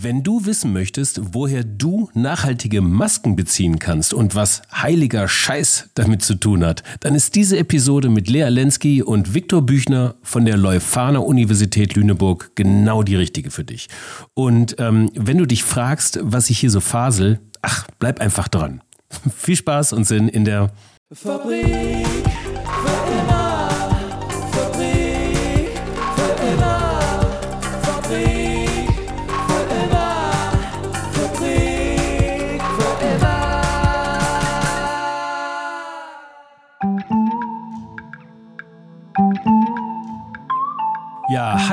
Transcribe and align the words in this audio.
Wenn 0.00 0.22
du 0.22 0.46
wissen 0.46 0.72
möchtest, 0.72 1.34
woher 1.34 1.64
du 1.64 2.08
nachhaltige 2.14 2.82
Masken 2.82 3.34
beziehen 3.34 3.80
kannst 3.80 4.14
und 4.14 4.36
was 4.36 4.62
heiliger 4.72 5.26
Scheiß 5.26 5.90
damit 5.94 6.22
zu 6.22 6.36
tun 6.36 6.64
hat, 6.64 6.84
dann 7.00 7.16
ist 7.16 7.34
diese 7.34 7.58
Episode 7.58 8.08
mit 8.08 8.28
Lea 8.28 8.48
Lenski 8.48 9.02
und 9.02 9.34
Viktor 9.34 9.60
Büchner 9.60 10.14
von 10.22 10.44
der 10.44 10.56
Leuphana 10.56 11.18
Universität 11.18 11.96
Lüneburg 11.96 12.52
genau 12.54 13.02
die 13.02 13.16
richtige 13.16 13.50
für 13.50 13.64
dich. 13.64 13.88
Und 14.34 14.76
ähm, 14.78 15.10
wenn 15.16 15.36
du 15.36 15.46
dich 15.46 15.64
fragst, 15.64 16.20
was 16.22 16.48
ich 16.48 16.60
hier 16.60 16.70
so 16.70 16.78
fasel, 16.78 17.40
ach, 17.62 17.88
bleib 17.98 18.20
einfach 18.20 18.46
dran. 18.46 18.82
Viel 19.36 19.56
Spaß 19.56 19.94
und 19.94 20.04
Sinn 20.04 20.28
in 20.28 20.44
der 20.44 20.70
Fabrik. 21.12 21.66
Ja, 21.66 23.37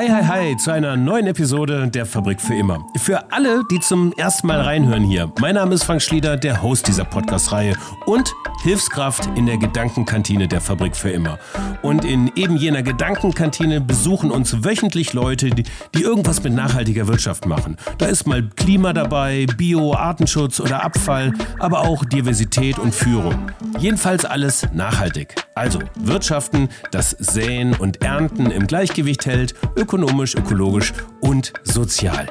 hi, 0.05 0.11
hi, 0.11 0.23
hi 0.23 0.57
zu 0.57 0.71
einer 0.71 0.95
neuen 0.95 1.25
Episode 1.25 1.87
der 1.87 2.05
Fabrik 2.05 2.39
für 2.39 2.53
immer. 2.53 2.85
Für 2.97 3.31
alle, 3.31 3.63
die 3.71 3.79
zum 3.79 4.13
ersten 4.13 4.45
Mal 4.45 4.61
reinhören 4.61 5.03
hier, 5.03 5.31
mein 5.39 5.55
Name 5.55 5.73
ist 5.73 5.83
Frank 5.83 6.01
Schlieder, 6.01 6.37
der 6.37 6.61
Host 6.61 6.87
dieser 6.87 7.05
Podcast-Reihe 7.05 7.75
und 8.05 8.33
Hilfskraft 8.61 9.27
in 9.35 9.45
der 9.45 9.57
Gedankenkantine 9.57 10.47
der 10.47 10.61
Fabrik 10.61 10.95
für 10.95 11.09
immer. 11.09 11.39
Und 11.81 12.05
in 12.05 12.31
eben 12.35 12.55
jener 12.55 12.83
Gedankenkantine 12.83 13.81
besuchen 13.81 14.31
uns 14.31 14.63
wöchentlich 14.63 15.13
Leute, 15.13 15.49
die, 15.49 15.63
die 15.95 16.01
irgendwas 16.01 16.43
mit 16.43 16.53
nachhaltiger 16.53 17.07
Wirtschaft 17.07 17.45
machen. 17.45 17.77
Da 17.97 18.05
ist 18.05 18.27
mal 18.27 18.47
Klima 18.55 18.93
dabei, 18.93 19.47
Bio, 19.57 19.93
Artenschutz 19.93 20.59
oder 20.59 20.83
Abfall, 20.83 21.33
aber 21.59 21.81
auch 21.81 22.05
Diversität 22.05 22.77
und 22.77 22.93
Führung. 22.93 23.51
Jedenfalls 23.79 24.25
alles 24.25 24.67
nachhaltig. 24.73 25.35
Also 25.55 25.79
Wirtschaften, 25.95 26.69
das 26.91 27.11
Säen 27.11 27.73
und 27.73 28.03
Ernten 28.03 28.51
im 28.51 28.67
Gleichgewicht 28.67 29.25
hält, 29.25 29.53
ökonomisch, 29.95 30.35
ökologisch 30.35 30.93
und 31.21 31.53
sozial. 31.63 32.27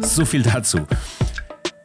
So 0.00 0.24
viel 0.24 0.42
dazu. 0.42 0.78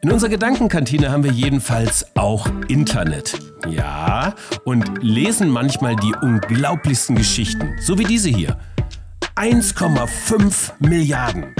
In 0.02 0.10
unserer 0.10 0.30
Gedankenkantine 0.30 1.12
haben 1.12 1.22
wir 1.22 1.30
jedenfalls 1.30 2.04
auch 2.16 2.48
Internet. 2.66 3.38
Ja, 3.68 4.34
und 4.64 5.00
lesen 5.00 5.50
manchmal 5.50 5.94
die 5.94 6.12
unglaublichsten 6.20 7.14
Geschichten, 7.14 7.76
so 7.80 7.96
wie 7.96 8.04
diese 8.04 8.28
hier. 8.28 8.58
1,5 9.36 10.72
Milliarden. 10.80 11.54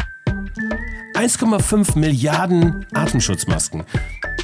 1,5 1.19 1.99
Milliarden 1.99 2.87
Atemschutzmasken. 2.95 3.83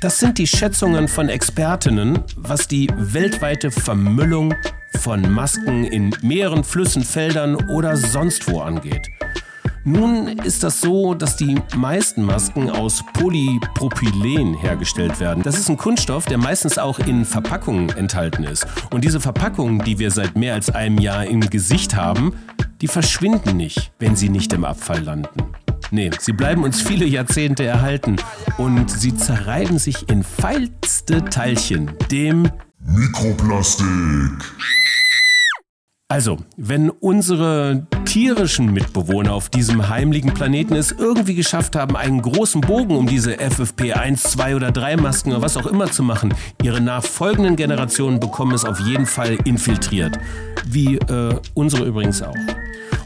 Das 0.01 0.19
sind 0.19 0.39
die 0.39 0.47
Schätzungen 0.49 1.07
von 1.07 1.29
Expertinnen, 1.29 2.19
was 2.35 2.67
die 2.67 2.91
weltweite 2.97 3.71
Vermüllung 3.71 4.57
von 4.99 5.33
Masken 5.33 5.85
in 5.85 6.13
Meeren, 6.23 6.65
Flüssen, 6.65 7.05
Feldern 7.05 7.55
oder 7.69 7.97
sonst 7.97 8.51
wo 8.51 8.61
angeht. 8.61 9.09
Nun 9.85 10.27
ist 10.27 10.65
das 10.65 10.81
so, 10.81 11.15
dass 11.15 11.37
die 11.37 11.61
meisten 11.77 12.25
Masken 12.25 12.69
aus 12.69 13.05
Polypropylen 13.13 14.55
hergestellt 14.55 15.21
werden. 15.21 15.45
Das 15.45 15.57
ist 15.57 15.69
ein 15.69 15.77
Kunststoff, 15.77 16.25
der 16.25 16.39
meistens 16.39 16.77
auch 16.77 16.99
in 16.99 17.25
Verpackungen 17.25 17.91
enthalten 17.91 18.43
ist. 18.43 18.67
Und 18.91 19.05
diese 19.05 19.21
Verpackungen, 19.21 19.79
die 19.85 20.01
wir 20.01 20.11
seit 20.11 20.35
mehr 20.35 20.55
als 20.55 20.71
einem 20.71 20.99
Jahr 20.99 21.25
im 21.25 21.39
Gesicht 21.39 21.95
haben, 21.95 22.35
die 22.81 22.89
verschwinden 22.89 23.57
nicht, 23.57 23.93
wenn 24.01 24.17
sie 24.17 24.29
nicht 24.29 24.53
im 24.53 24.65
Abfall 24.65 25.05
landen. 25.05 25.55
Nee, 25.91 26.11
sie 26.19 26.33
bleiben 26.33 26.65
uns 26.65 26.81
viele 26.81 27.05
Jahrzehnte 27.05 27.65
erhalten 27.65 28.17
und 28.59 28.91
sie 28.91 29.15
zerreiben 29.15 29.79
sich 29.79 30.09
in 30.09 30.23
feilste 30.23 31.25
Teilchen, 31.25 31.93
dem 32.11 32.51
Mikroplastik. 32.81 33.85
Also, 36.09 36.37
wenn 36.57 36.91
unsere 36.91 37.87
tierischen 38.05 38.73
Mitbewohner 38.73 39.33
auf 39.33 39.49
diesem 39.49 39.89
heimlichen 39.89 40.35
Planeten 40.35 40.75
es 40.75 40.93
irgendwie 40.93 41.35
geschafft 41.35 41.75
haben, 41.75 41.97
einen 41.97 42.21
großen 42.21 42.61
Bogen 42.61 42.95
um 42.97 43.07
diese 43.07 43.35
FFP1, 43.35 44.19
2 44.19 44.55
oder 44.55 44.71
3 44.71 44.99
Masken 44.99 45.33
oder 45.33 45.43
was 45.43 45.57
auch 45.57 45.67
immer 45.67 45.91
zu 45.91 46.03
machen, 46.03 46.35
ihre 46.63 46.81
nachfolgenden 46.81 47.57
Generationen 47.57 48.21
bekommen 48.21 48.53
es 48.53 48.65
auf 48.65 48.81
jeden 48.81 49.07
Fall 49.07 49.39
infiltriert. 49.45 50.19
Wie 50.67 50.99
äh, 50.99 51.37
unsere 51.55 51.85
übrigens 51.87 52.23
auch. 52.23 52.37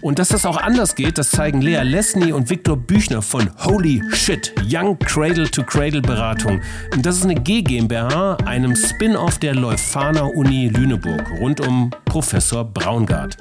Und 0.00 0.18
dass 0.18 0.28
das 0.28 0.46
auch 0.46 0.56
anders 0.56 0.94
geht, 0.94 1.18
das 1.18 1.30
zeigen 1.30 1.60
Lea 1.60 1.82
Lesny 1.82 2.32
und 2.32 2.50
Viktor 2.50 2.76
Büchner 2.76 3.20
von 3.20 3.50
Holy 3.58 4.02
Shit, 4.12 4.54
Young 4.64 4.96
Cradle 4.98 5.50
to 5.50 5.64
Cradle 5.64 6.00
Beratung. 6.00 6.60
Und 6.94 7.04
das 7.04 7.16
ist 7.16 7.24
eine 7.24 7.34
G 7.34 7.62
GmbH, 7.62 8.36
einem 8.44 8.76
Spin-off 8.76 9.38
der 9.38 9.54
Leuphana 9.54 10.22
Uni 10.22 10.68
Lüneburg, 10.68 11.28
rund 11.40 11.60
um 11.60 11.90
Professor 12.04 12.64
Braungart. 12.64 13.36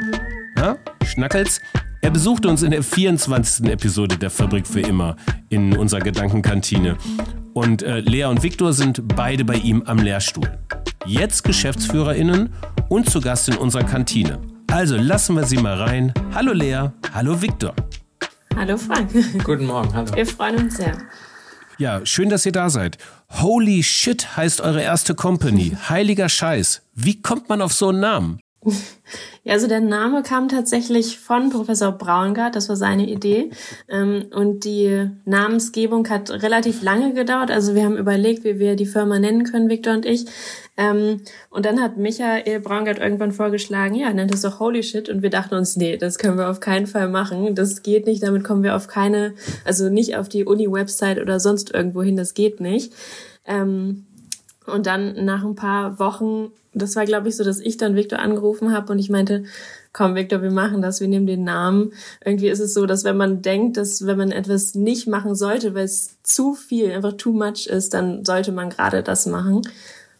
Ja? 0.58 0.78
Schnackels? 1.06 1.62
Er 2.02 2.10
besuchte 2.10 2.48
uns 2.48 2.64
in 2.64 2.72
der 2.72 2.84
24. 2.84 3.68
Episode 3.68 4.18
der 4.18 4.30
Fabrik 4.30 4.66
für 4.66 4.82
immer 4.82 5.16
in 5.50 5.78
unserer 5.78 6.00
Gedankenkantine. 6.00 6.98
Und 7.54 7.84
äh, 7.84 8.00
Lea 8.00 8.26
und 8.26 8.44
Viktor 8.44 8.74
sind 8.74 9.16
beide 9.16 9.46
bei 9.46 9.56
ihm 9.56 9.84
am 9.86 10.00
Lehrstuhl. 10.00 10.58
Jetzt 11.06 11.44
GeschäftsführerInnen 11.44 12.50
und 12.90 13.10
zu 13.10 13.22
Gast 13.22 13.50
in 13.50 13.58
unserer 13.58 13.84
Kantine. 13.84 14.40
Also 14.72 14.98
lassen 14.98 15.36
wir 15.36 15.46
sie 15.46 15.58
mal 15.58 15.82
rein. 15.82 16.14
Hallo 16.34 16.54
Lea, 16.54 16.90
hallo 17.14 17.42
Viktor. 17.42 17.74
Hallo 18.56 18.78
Frank. 18.78 19.12
Guten 19.44 19.66
Morgen, 19.66 19.94
hallo. 19.94 20.14
Wir 20.14 20.26
freuen 20.26 20.58
uns 20.58 20.78
sehr. 20.78 20.98
Ja, 21.78 22.06
schön, 22.06 22.30
dass 22.30 22.46
ihr 22.46 22.52
da 22.52 22.70
seid. 22.70 22.98
Holy 23.30 23.84
Shit 23.84 24.36
heißt 24.36 24.62
eure 24.62 24.82
erste 24.82 25.16
Company. 25.16 25.78
Heiliger 25.90 26.28
Scheiß. 26.28 26.82
Wie 26.94 27.22
kommt 27.22 27.50
man 27.50 27.62
auf 27.62 27.74
so 27.74 27.90
einen 27.90 28.00
Namen? 28.00 28.40
Ja, 29.44 29.54
also 29.54 29.68
der 29.68 29.80
Name 29.80 30.24
kam 30.24 30.50
tatsächlich 30.50 31.20
von 31.20 31.50
Professor 31.50 31.94
Braungart, 31.94 32.56
das 32.58 32.68
war 32.68 32.76
seine 32.76 33.08
Idee. 33.08 33.50
Ähm, 33.88 34.26
und 34.34 34.66
die 34.66 35.10
Namensgebung 35.24 36.10
hat 36.10 36.30
relativ 36.30 36.82
lange 36.82 37.14
gedauert. 37.14 37.50
Also 37.50 37.74
wir 37.74 37.86
haben 37.86 37.96
überlegt, 37.96 38.44
wie 38.44 38.60
wir 38.60 38.76
die 38.76 38.86
Firma 38.86 39.20
nennen 39.20 39.46
können, 39.46 39.70
Victor 39.70 39.94
und 39.94 40.06
ich. 40.06 40.26
Ähm, 40.76 41.22
und 41.50 41.66
dann 41.66 41.82
hat 41.82 41.96
Michael 41.96 42.60
Braungart 42.60 43.00
irgendwann 43.00 43.32
vorgeschlagen, 43.32 43.96
ja, 43.96 44.12
nennt 44.12 44.34
es 44.34 44.42
doch 44.42 44.60
Holy 44.60 44.84
Shit. 44.84 45.08
Und 45.08 45.22
wir 45.22 45.30
dachten 45.30 45.56
uns, 45.56 45.78
nee, 45.78 45.96
das 45.96 46.18
können 46.18 46.38
wir 46.38 46.50
auf 46.50 46.60
keinen 46.60 46.86
Fall 46.86 47.08
machen. 47.08 47.56
Das 47.56 47.84
geht 47.84 48.06
nicht, 48.06 48.24
damit 48.24 48.44
kommen 48.44 48.64
wir 48.64 48.76
auf 48.76 48.88
keine, 48.88 49.34
also 49.64 49.88
nicht 49.88 50.18
auf 50.18 50.28
die 50.28 50.44
Uni-Website 50.44 51.22
oder 51.22 51.40
sonst 51.40 51.74
irgendwo 51.74 52.04
hin, 52.04 52.18
das 52.18 52.34
geht 52.34 52.60
nicht. 52.60 52.92
Ähm, 53.46 54.06
und 54.68 54.86
dann 54.86 55.26
nach 55.26 55.44
ein 55.44 55.56
paar 55.56 56.00
Wochen, 56.00 56.52
das 56.74 56.96
war 56.96 57.06
glaube 57.06 57.30
ich 57.30 57.36
so, 57.36 57.44
dass 57.44 57.60
ich 57.60 57.78
dann 57.78 57.96
Victor 57.96 58.20
angerufen 58.20 58.74
habe 58.74 58.92
und 58.92 59.00
ich 59.00 59.10
meinte, 59.10 59.44
komm 59.94 60.16
Victor, 60.16 60.42
wir 60.42 60.52
machen 60.52 60.82
das, 60.82 61.02
wir 61.02 61.08
nehmen 61.08 61.26
den 61.26 61.44
Namen. 61.44 61.92
Irgendwie 62.24 62.50
ist 62.50 62.60
es 62.60 62.74
so, 62.74 62.86
dass 62.86 63.04
wenn 63.04 63.18
man 63.18 63.42
denkt, 63.42 63.78
dass 63.78 64.06
wenn 64.06 64.18
man 64.18 64.32
etwas 64.32 64.76
nicht 64.76 65.08
machen 65.08 65.36
sollte, 65.36 65.74
weil 65.74 65.86
es 65.86 66.22
zu 66.22 66.54
viel, 66.54 66.92
einfach 66.92 67.14
too 67.14 67.34
much 67.34 67.68
ist, 67.68 67.94
dann 67.94 68.24
sollte 68.24 68.52
man 68.52 68.70
gerade 68.70 69.02
das 69.02 69.26
machen. 69.26 69.64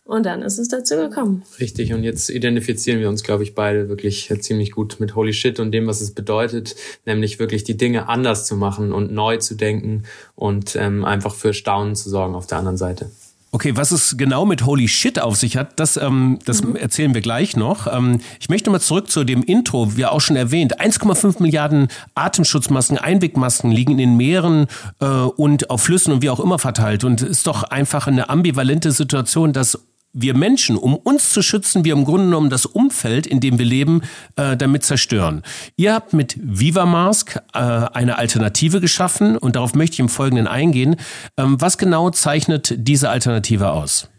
Und 0.08 0.26
dann 0.26 0.42
ist 0.42 0.58
es 0.58 0.70
dazu 0.70 0.96
gekommen. 0.96 1.44
Richtig, 1.60 1.94
und 1.94 2.02
jetzt 2.02 2.30
identifizieren 2.30 3.02
wir 3.02 3.10
uns, 3.10 3.24
glaube 3.24 3.44
ich, 3.44 3.56
beide 3.56 3.90
wirklich 3.90 4.34
ziemlich 4.40 4.72
gut 4.72 5.02
mit 5.02 5.16
Holy 5.16 5.34
Shit 5.34 5.60
und 5.60 5.74
dem, 5.74 5.86
was 5.86 6.00
es 6.00 6.12
bedeutet, 6.12 6.78
nämlich 7.06 7.40
wirklich 7.40 7.66
die 7.66 7.76
Dinge 7.76 8.08
anders 8.08 8.46
zu 8.46 8.56
machen 8.56 8.94
und 8.94 9.12
neu 9.12 9.36
zu 9.38 9.56
denken 9.56 10.04
und 10.36 10.78
ähm, 10.78 11.04
einfach 11.04 11.36
für 11.36 11.54
Staunen 11.54 11.96
zu 11.96 12.10
sorgen 12.10 12.36
auf 12.36 12.48
der 12.48 12.58
anderen 12.58 12.78
Seite. 12.78 13.12
Okay, 13.52 13.78
was 13.78 13.92
es 13.92 14.18
genau 14.18 14.46
mit 14.46 14.66
Holy 14.66 14.90
Shit 14.90 15.20
auf 15.20 15.38
sich 15.38 15.56
hat, 15.56 15.80
das, 15.80 15.96
ähm, 15.96 16.40
das 16.46 16.64
mhm. 16.64 16.76
erzählen 16.76 17.14
wir 17.14 17.22
gleich 17.22 17.56
noch. 17.56 17.88
Ähm, 17.88 18.20
ich 18.42 18.50
möchte 18.50 18.70
mal 18.70 18.82
zurück 18.82 19.10
zu 19.10 19.24
dem 19.24 19.42
Intro, 19.42 19.96
wie 19.96 20.06
auch 20.06 20.20
schon 20.20 20.36
erwähnt. 20.36 20.82
1,5 20.82 21.42
Milliarden 21.42 21.88
Atemschutzmasken, 22.14 22.98
Einwegmasken 22.98 23.72
liegen 23.72 23.94
in 23.94 23.98
den 24.00 24.18
Meeren 24.18 24.68
äh, 25.00 25.06
und 25.06 25.70
auf 25.70 25.84
Flüssen 25.84 26.12
und 26.14 26.22
wie 26.22 26.30
auch 26.30 26.42
immer 26.42 26.60
verteilt. 26.60 27.06
Und 27.06 27.22
es 27.22 27.30
ist 27.30 27.48
doch 27.48 27.64
einfach 27.64 28.08
eine 28.08 28.30
ambivalente 28.30 28.92
Situation, 28.92 29.54
dass 29.54 29.80
wir 30.14 30.36
Menschen, 30.36 30.78
um 30.78 30.96
uns 30.96 31.30
zu 31.30 31.42
schützen, 31.42 31.86
wir 31.86 31.94
im 31.94 32.06
Grunde 32.06 32.26
genommen 32.26 32.50
das 32.50 32.66
Umfeld, 32.66 33.28
in 33.28 33.40
dem 33.40 33.60
wir 33.60 33.66
leben, 33.66 34.02
äh, 34.36 34.58
damit 34.58 34.84
zerstören. 34.84 35.44
Ihr 35.76 35.94
habt 35.94 36.14
mit 36.14 36.38
VivaMask 36.42 37.36
äh, 37.54 37.60
eine 37.60 38.18
Alternative 38.18 38.82
geschaffen 38.82 39.38
und 39.38 39.56
darauf 39.56 39.76
möchte 39.76 39.96
ich 39.96 40.00
im 40.00 40.10
Folgenden 40.10 40.48
eingehen. 40.48 40.96
Ähm, 41.38 41.60
was 41.60 41.78
genau 41.78 42.10
zeichnet 42.10 42.74
diese 42.78 43.10
Alternative 43.10 43.72
aus? 43.72 44.10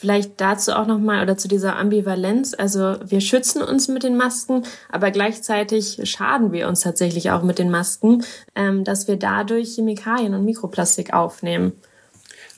Vielleicht 0.00 0.40
dazu 0.40 0.74
auch 0.74 0.86
nochmal 0.86 1.24
oder 1.24 1.36
zu 1.36 1.48
dieser 1.48 1.74
Ambivalenz. 1.74 2.54
Also 2.54 2.94
wir 3.04 3.20
schützen 3.20 3.62
uns 3.62 3.88
mit 3.88 4.04
den 4.04 4.16
Masken, 4.16 4.62
aber 4.88 5.10
gleichzeitig 5.10 6.00
schaden 6.04 6.52
wir 6.52 6.68
uns 6.68 6.82
tatsächlich 6.82 7.32
auch 7.32 7.42
mit 7.42 7.58
den 7.58 7.68
Masken, 7.68 8.22
ähm, 8.54 8.84
dass 8.84 9.08
wir 9.08 9.16
dadurch 9.16 9.74
Chemikalien 9.74 10.34
und 10.34 10.44
Mikroplastik 10.44 11.12
aufnehmen. 11.12 11.72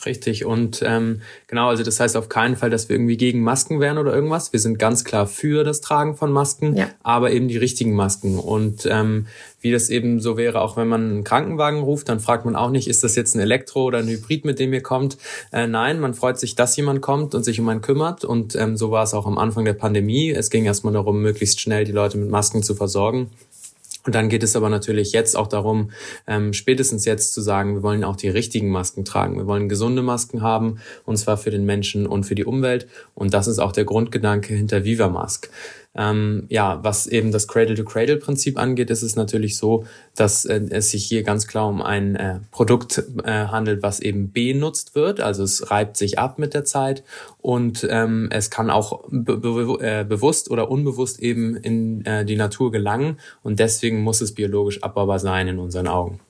Richtig. 0.07 0.45
Und 0.45 0.83
ähm, 0.85 1.21
genau, 1.47 1.69
also 1.69 1.83
das 1.83 2.01
heißt 2.01 2.17
auf 2.17 2.29
keinen 2.29 2.57
Fall, 2.57 2.71
dass 2.71 2.89
wir 2.89 2.97
irgendwie 2.97 3.17
gegen 3.17 3.43
Masken 3.43 3.81
wären 3.81 3.99
oder 3.99 4.15
irgendwas. 4.15 4.53
Wir 4.53 4.61
sind 4.61 4.79
ganz 4.79 5.05
klar 5.05 5.27
für 5.27 5.63
das 5.63 5.81
Tragen 5.81 6.17
von 6.17 6.33
Masken, 6.33 6.77
ja. 6.77 6.89
aber 7.03 7.33
eben 7.33 7.49
die 7.49 7.59
richtigen 7.59 7.95
Masken. 7.95 8.39
Und 8.39 8.87
ähm, 8.91 9.27
wie 9.61 9.71
das 9.71 9.91
eben 9.91 10.21
so 10.21 10.37
wäre, 10.39 10.63
auch 10.63 10.77
wenn 10.77 10.89
man 10.89 11.11
einen 11.11 11.25
Krankenwagen 11.25 11.81
ruft, 11.81 12.09
dann 12.09 12.21
fragt 12.21 12.47
man 12.47 12.57
auch 12.57 12.71
nicht, 12.71 12.89
ist 12.89 13.05
das 13.05 13.15
jetzt 13.15 13.35
ein 13.35 13.41
Elektro 13.41 13.85
oder 13.85 13.99
ein 13.99 14.09
Hybrid, 14.09 14.45
mit 14.47 14.59
dem 14.59 14.73
ihr 14.73 14.83
kommt. 14.83 15.19
Äh, 15.53 15.67
nein, 15.67 16.01
man 16.01 16.15
freut 16.15 16.39
sich, 16.39 16.55
dass 16.55 16.77
jemand 16.77 17.03
kommt 17.03 17.35
und 17.35 17.45
sich 17.45 17.61
um 17.61 17.69
einen 17.69 17.83
kümmert. 17.83 18.25
Und 18.25 18.57
ähm, 18.57 18.77
so 18.77 18.91
war 18.91 19.03
es 19.03 19.13
auch 19.13 19.27
am 19.27 19.37
Anfang 19.37 19.67
der 19.67 19.75
Pandemie. 19.75 20.31
Es 20.31 20.49
ging 20.49 20.65
erstmal 20.65 20.95
darum, 20.95 21.21
möglichst 21.21 21.61
schnell 21.61 21.85
die 21.85 21.93
Leute 21.93 22.17
mit 22.17 22.31
Masken 22.31 22.63
zu 22.63 22.75
versorgen. 22.75 23.31
Und 24.11 24.17
dann 24.17 24.29
geht 24.29 24.43
es 24.43 24.57
aber 24.57 24.71
natürlich 24.71 25.13
jetzt 25.13 25.37
auch 25.37 25.47
darum, 25.47 25.93
ähm, 26.27 26.53
spätestens 26.53 27.05
jetzt 27.05 27.33
zu 27.33 27.41
sagen, 27.41 27.77
wir 27.77 27.85
wollen 27.85 28.03
auch 28.03 28.17
die 28.17 28.29
richtigen 28.29 28.69
Masken 28.69 29.05
tragen. 29.05 29.37
Wir 29.37 29.47
wollen 29.47 29.69
gesunde 29.69 30.03
Masken 30.03 30.43
haben, 30.43 30.81
und 31.05 31.17
zwar 31.17 31.37
für 31.37 31.53
den 31.53 31.65
Menschen 31.65 32.09
und 32.09 32.25
für 32.25 32.35
die 32.35 32.45
Umwelt. 32.45 32.89
Und 33.15 33.35
das 33.35 33.47
ist 33.47 33.61
auch 33.61 33.71
der 33.71 33.85
Grundgedanke 33.85 34.53
hinter 34.53 34.83
Viva 34.83 35.09
Mask. 35.09 35.49
Ähm, 35.95 36.45
ja, 36.49 36.79
was 36.85 37.09
eben 37.09 37.33
das 37.33 37.49
Cradle-to-Cradle-Prinzip 37.49 38.59
angeht, 38.59 38.91
ist 38.91 39.03
es 39.03 39.17
natürlich 39.17 39.57
so, 39.57 39.85
dass 40.15 40.45
äh, 40.45 40.61
es 40.71 40.91
sich 40.91 41.05
hier 41.05 41.25
ganz 41.25 41.49
klar 41.49 41.69
um 41.69 41.83
ein 41.83 42.15
äh, 42.15 42.39
Produkt 42.53 43.03
äh, 43.25 43.31
handelt, 43.31 43.83
was 43.83 43.99
eben 43.99 44.31
benutzt 44.31 44.95
wird. 44.95 45.21
Also 45.21 45.43
es 45.43 45.71
reibt 45.71 45.97
sich 45.97 46.19
ab 46.19 46.39
mit 46.39 46.55
der 46.55 46.65
Zeit 46.65 47.03
und 47.39 47.87
ähm, 47.91 48.29
es 48.31 48.51
kann 48.51 48.71
auch 48.71 49.03
be 49.11 49.37
be 49.37 49.79
äh, 49.81 50.05
bewusst 50.05 50.51
oder 50.51 50.71
unbewusst 50.71 51.19
eben 51.19 51.57
in 51.57 52.05
äh, 52.05 52.25
die 52.25 52.37
Natur 52.37 52.71
gelangen 52.71 53.19
und 53.43 53.59
deswegen 53.59 54.03
muss 54.03 54.21
es 54.21 54.33
biologisch 54.33 54.83
abbaubar 54.85 55.19
sein 55.19 55.49
in 55.49 55.59
unseren 55.59 55.89
Augen. 55.89 56.21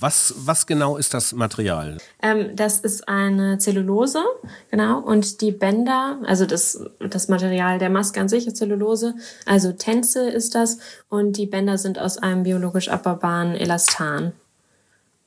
Was, 0.00 0.34
was 0.38 0.66
genau 0.66 0.96
ist 0.96 1.14
das 1.14 1.32
Material? 1.32 1.98
Ähm, 2.22 2.56
das 2.56 2.80
ist 2.80 3.08
eine 3.08 3.58
Zellulose, 3.58 4.22
genau. 4.70 5.00
Und 5.00 5.40
die 5.40 5.52
Bänder, 5.52 6.18
also 6.24 6.46
das, 6.46 6.80
das 6.98 7.28
Material 7.28 7.78
der 7.78 7.90
Maske 7.90 8.20
an 8.20 8.28
sich 8.28 8.46
ist 8.46 8.56
Zellulose, 8.56 9.14
also 9.44 9.72
Tänze 9.72 10.28
ist 10.28 10.54
das. 10.54 10.78
Und 11.08 11.36
die 11.36 11.46
Bänder 11.46 11.78
sind 11.78 11.98
aus 11.98 12.18
einem 12.18 12.42
biologisch 12.42 12.88
abbaubaren 12.88 13.54
Elastan. 13.54 14.32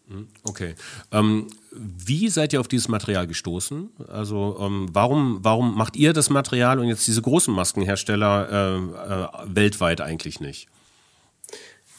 Hm, 0.10 0.28
okay. 0.44 0.76
Ähm, 1.12 1.48
wie 1.72 2.30
seid 2.30 2.54
ihr 2.54 2.60
auf 2.60 2.68
dieses 2.68 2.88
Material 2.88 3.28
gestoßen? 3.28 3.90
Also 4.08 4.58
ähm, 4.60 4.90
warum, 4.92 5.40
warum 5.44 5.76
macht 5.76 5.96
ihr 5.96 6.14
das 6.14 6.30
Material 6.30 6.80
und 6.80 6.88
jetzt 6.88 7.08
diese 7.08 7.22
großen 7.22 7.54
Maskenhersteller 7.54 8.50
äh, 8.52 8.76
äh, 8.78 9.56
weltweit 9.56 10.02
eigentlich 10.02 10.40
nicht? 10.40 10.68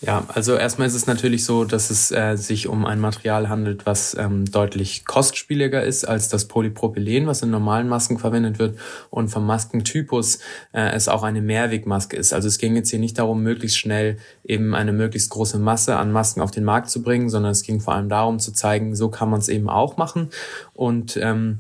Ja, 0.03 0.25
also 0.29 0.55
erstmal 0.55 0.89
ist 0.89 0.95
es 0.95 1.07
natürlich 1.07 1.45
so, 1.45 1.65
dass 1.65 1.91
es 1.91 2.11
äh, 2.11 2.37
sich 2.37 2.69
um 2.69 2.87
ein 2.87 3.01
Material 3.01 3.51
handelt, 3.51 3.85
was 3.85 4.17
ähm, 4.19 4.51
deutlich 4.51 5.05
kostspieliger 5.05 5.83
ist 5.83 6.07
als 6.07 6.31
das 6.31 6.47
Polypropylen, 6.49 7.27
was 7.27 7.43
in 7.43 7.51
normalen 7.51 7.87
Masken 7.87 8.17
verwendet 8.17 8.59
wird 8.59 8.79
und 9.11 9.29
vom 9.29 9.45
Maskentypus 9.45 10.39
äh, 10.73 10.91
es 10.93 11.09
auch 11.09 11.23
eine 11.23 11.43
Mehrwegmaske 11.43 12.17
ist. 12.17 12.33
Also 12.33 12.49
es 12.49 12.57
ging 12.57 12.77
jetzt 12.77 12.89
hier 12.89 12.99
nicht 12.99 13.19
darum, 13.19 13.43
möglichst 13.43 13.77
schnell 13.77 14.17
eben 14.43 14.75
eine 14.75 14.93
möglichst 14.95 15.29
große 15.31 15.59
Masse 15.59 15.97
an 15.97 16.13
Masken 16.13 16.41
auf 16.41 16.51
den 16.51 16.65
Markt 16.65 16.89
zu 16.89 17.03
bringen, 17.03 17.29
sondern 17.29 17.53
es 17.53 17.63
ging 17.63 17.81
vor 17.81 17.95
allem 17.95 18.09
darum 18.09 18.39
zu 18.39 18.53
zeigen, 18.53 18.95
so 18.95 19.11
kann 19.11 19.29
man 19.29 19.41
es 19.41 19.51
eben 19.51 19.69
auch 19.69 19.99
machen 19.99 20.31
und 20.73 21.19
ähm, 21.19 21.59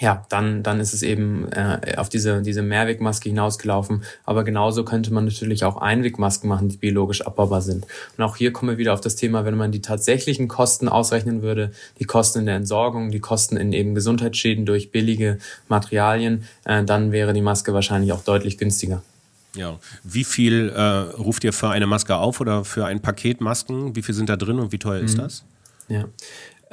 ja, 0.00 0.26
dann, 0.28 0.64
dann 0.64 0.80
ist 0.80 0.92
es 0.92 1.02
eben 1.02 1.50
äh, 1.52 1.94
auf 1.96 2.08
diese, 2.08 2.42
diese 2.42 2.62
Mehrwegmaske 2.62 3.28
hinausgelaufen. 3.28 4.02
Aber 4.24 4.42
genauso 4.42 4.84
könnte 4.84 5.12
man 5.12 5.24
natürlich 5.24 5.64
auch 5.64 5.76
Einwegmasken 5.76 6.48
machen, 6.48 6.68
die 6.68 6.76
biologisch 6.76 7.22
abbaubar 7.22 7.62
sind. 7.62 7.86
Und 8.16 8.24
auch 8.24 8.36
hier 8.36 8.52
kommen 8.52 8.72
wir 8.72 8.78
wieder 8.78 8.92
auf 8.92 9.00
das 9.00 9.14
Thema, 9.14 9.44
wenn 9.44 9.56
man 9.56 9.70
die 9.70 9.82
tatsächlichen 9.82 10.48
Kosten 10.48 10.88
ausrechnen 10.88 11.42
würde, 11.42 11.70
die 12.00 12.06
Kosten 12.06 12.40
in 12.40 12.46
der 12.46 12.56
Entsorgung, 12.56 13.12
die 13.12 13.20
Kosten 13.20 13.56
in 13.56 13.72
eben 13.72 13.94
Gesundheitsschäden 13.94 14.66
durch 14.66 14.90
billige 14.90 15.38
Materialien, 15.68 16.44
äh, 16.64 16.82
dann 16.82 17.12
wäre 17.12 17.32
die 17.32 17.42
Maske 17.42 17.72
wahrscheinlich 17.72 18.12
auch 18.12 18.24
deutlich 18.24 18.58
günstiger. 18.58 19.02
Ja, 19.54 19.78
wie 20.02 20.24
viel 20.24 20.72
äh, 20.74 20.80
ruft 20.80 21.44
ihr 21.44 21.52
für 21.52 21.70
eine 21.70 21.86
Maske 21.86 22.16
auf 22.16 22.40
oder 22.40 22.64
für 22.64 22.84
ein 22.86 23.00
Paket 23.00 23.40
Masken? 23.40 23.94
Wie 23.94 24.02
viel 24.02 24.14
sind 24.16 24.28
da 24.28 24.36
drin 24.36 24.58
und 24.58 24.72
wie 24.72 24.78
teuer 24.78 24.98
mhm. 24.98 25.04
ist 25.04 25.18
das? 25.18 25.44
Ja, 25.88 26.06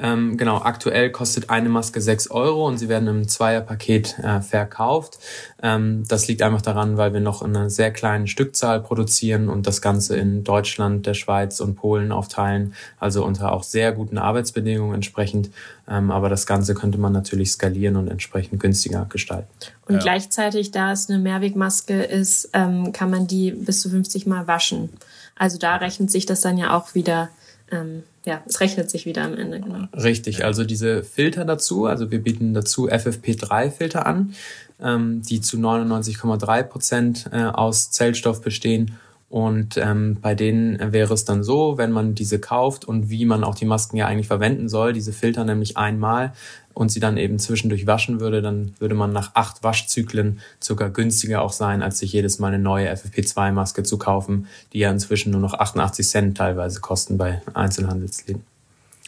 ähm, 0.02 0.36
genau, 0.36 0.58
aktuell 0.58 1.10
kostet 1.10 1.48
eine 1.48 1.68
Maske 1.68 2.00
6 2.00 2.32
Euro 2.32 2.66
und 2.66 2.76
sie 2.76 2.88
werden 2.88 3.06
im 3.06 3.28
Zweierpaket 3.28 4.18
äh, 4.18 4.40
verkauft. 4.40 5.18
Ähm, 5.62 6.02
das 6.08 6.26
liegt 6.26 6.42
einfach 6.42 6.60
daran, 6.60 6.96
weil 6.96 7.12
wir 7.12 7.20
noch 7.20 7.40
in 7.40 7.54
einer 7.54 7.70
sehr 7.70 7.92
kleinen 7.92 8.26
Stückzahl 8.26 8.80
produzieren 8.80 9.48
und 9.48 9.68
das 9.68 9.80
Ganze 9.80 10.16
in 10.16 10.42
Deutschland, 10.42 11.06
der 11.06 11.14
Schweiz 11.14 11.60
und 11.60 11.76
Polen 11.76 12.10
aufteilen, 12.10 12.74
also 12.98 13.24
unter 13.24 13.52
auch 13.52 13.62
sehr 13.62 13.92
guten 13.92 14.18
Arbeitsbedingungen 14.18 14.96
entsprechend. 14.96 15.50
Ähm, 15.88 16.10
aber 16.10 16.28
das 16.28 16.46
Ganze 16.46 16.74
könnte 16.74 16.98
man 16.98 17.12
natürlich 17.12 17.52
skalieren 17.52 17.94
und 17.94 18.08
entsprechend 18.08 18.58
günstiger 18.58 19.06
gestalten. 19.08 19.48
Und 19.86 19.96
ja. 19.96 20.00
gleichzeitig, 20.00 20.72
da 20.72 20.90
es 20.90 21.08
eine 21.08 21.20
Mehrwegmaske 21.20 22.02
ist, 22.02 22.50
ähm, 22.54 22.92
kann 22.92 23.10
man 23.10 23.28
die 23.28 23.52
bis 23.52 23.82
zu 23.82 23.88
50 23.88 24.26
Mal 24.26 24.48
waschen. 24.48 24.90
Also 25.36 25.58
da 25.58 25.76
rechnet 25.76 26.10
sich 26.10 26.26
das 26.26 26.40
dann 26.40 26.58
ja 26.58 26.76
auch 26.76 26.96
wieder 26.96 27.28
ähm, 27.70 28.02
ja, 28.24 28.42
es 28.46 28.60
rechnet 28.60 28.90
sich 28.90 29.06
wieder 29.06 29.24
am 29.24 29.36
Ende, 29.36 29.60
genau. 29.60 29.86
Richtig, 29.94 30.44
also 30.44 30.64
diese 30.64 31.02
Filter 31.02 31.44
dazu, 31.44 31.86
also 31.86 32.10
wir 32.10 32.22
bieten 32.22 32.54
dazu 32.54 32.88
FFP3-Filter 32.88 34.06
an, 34.06 34.34
ähm, 34.80 35.22
die 35.22 35.40
zu 35.40 35.56
99,3 35.56 36.62
Prozent 36.62 37.30
äh, 37.32 37.42
aus 37.44 37.90
Zellstoff 37.90 38.40
bestehen 38.40 38.98
und 39.32 39.78
ähm, 39.78 40.18
bei 40.20 40.34
denen 40.34 40.92
wäre 40.92 41.14
es 41.14 41.24
dann 41.24 41.42
so, 41.42 41.78
wenn 41.78 41.90
man 41.90 42.14
diese 42.14 42.38
kauft 42.38 42.84
und 42.84 43.08
wie 43.08 43.24
man 43.24 43.44
auch 43.44 43.54
die 43.54 43.64
Masken 43.64 43.96
ja 43.96 44.06
eigentlich 44.06 44.26
verwenden 44.26 44.68
soll, 44.68 44.92
diese 44.92 45.14
Filter 45.14 45.46
nämlich 45.46 45.78
einmal 45.78 46.34
und 46.74 46.92
sie 46.92 47.00
dann 47.00 47.16
eben 47.16 47.38
zwischendurch 47.38 47.86
waschen 47.86 48.20
würde, 48.20 48.42
dann 48.42 48.74
würde 48.78 48.94
man 48.94 49.10
nach 49.10 49.30
acht 49.32 49.62
Waschzyklen 49.62 50.40
sogar 50.60 50.90
günstiger 50.90 51.40
auch 51.40 51.54
sein, 51.54 51.80
als 51.80 52.00
sich 52.00 52.12
jedes 52.12 52.40
Mal 52.40 52.48
eine 52.48 52.58
neue 52.58 52.92
FFP2-Maske 52.92 53.84
zu 53.84 53.96
kaufen, 53.96 54.48
die 54.74 54.80
ja 54.80 54.90
inzwischen 54.90 55.32
nur 55.32 55.40
noch 55.40 55.54
88 55.54 56.06
Cent 56.06 56.36
teilweise 56.36 56.80
kosten 56.80 57.16
bei 57.16 57.40
Einzelhandelsläden. 57.54 58.42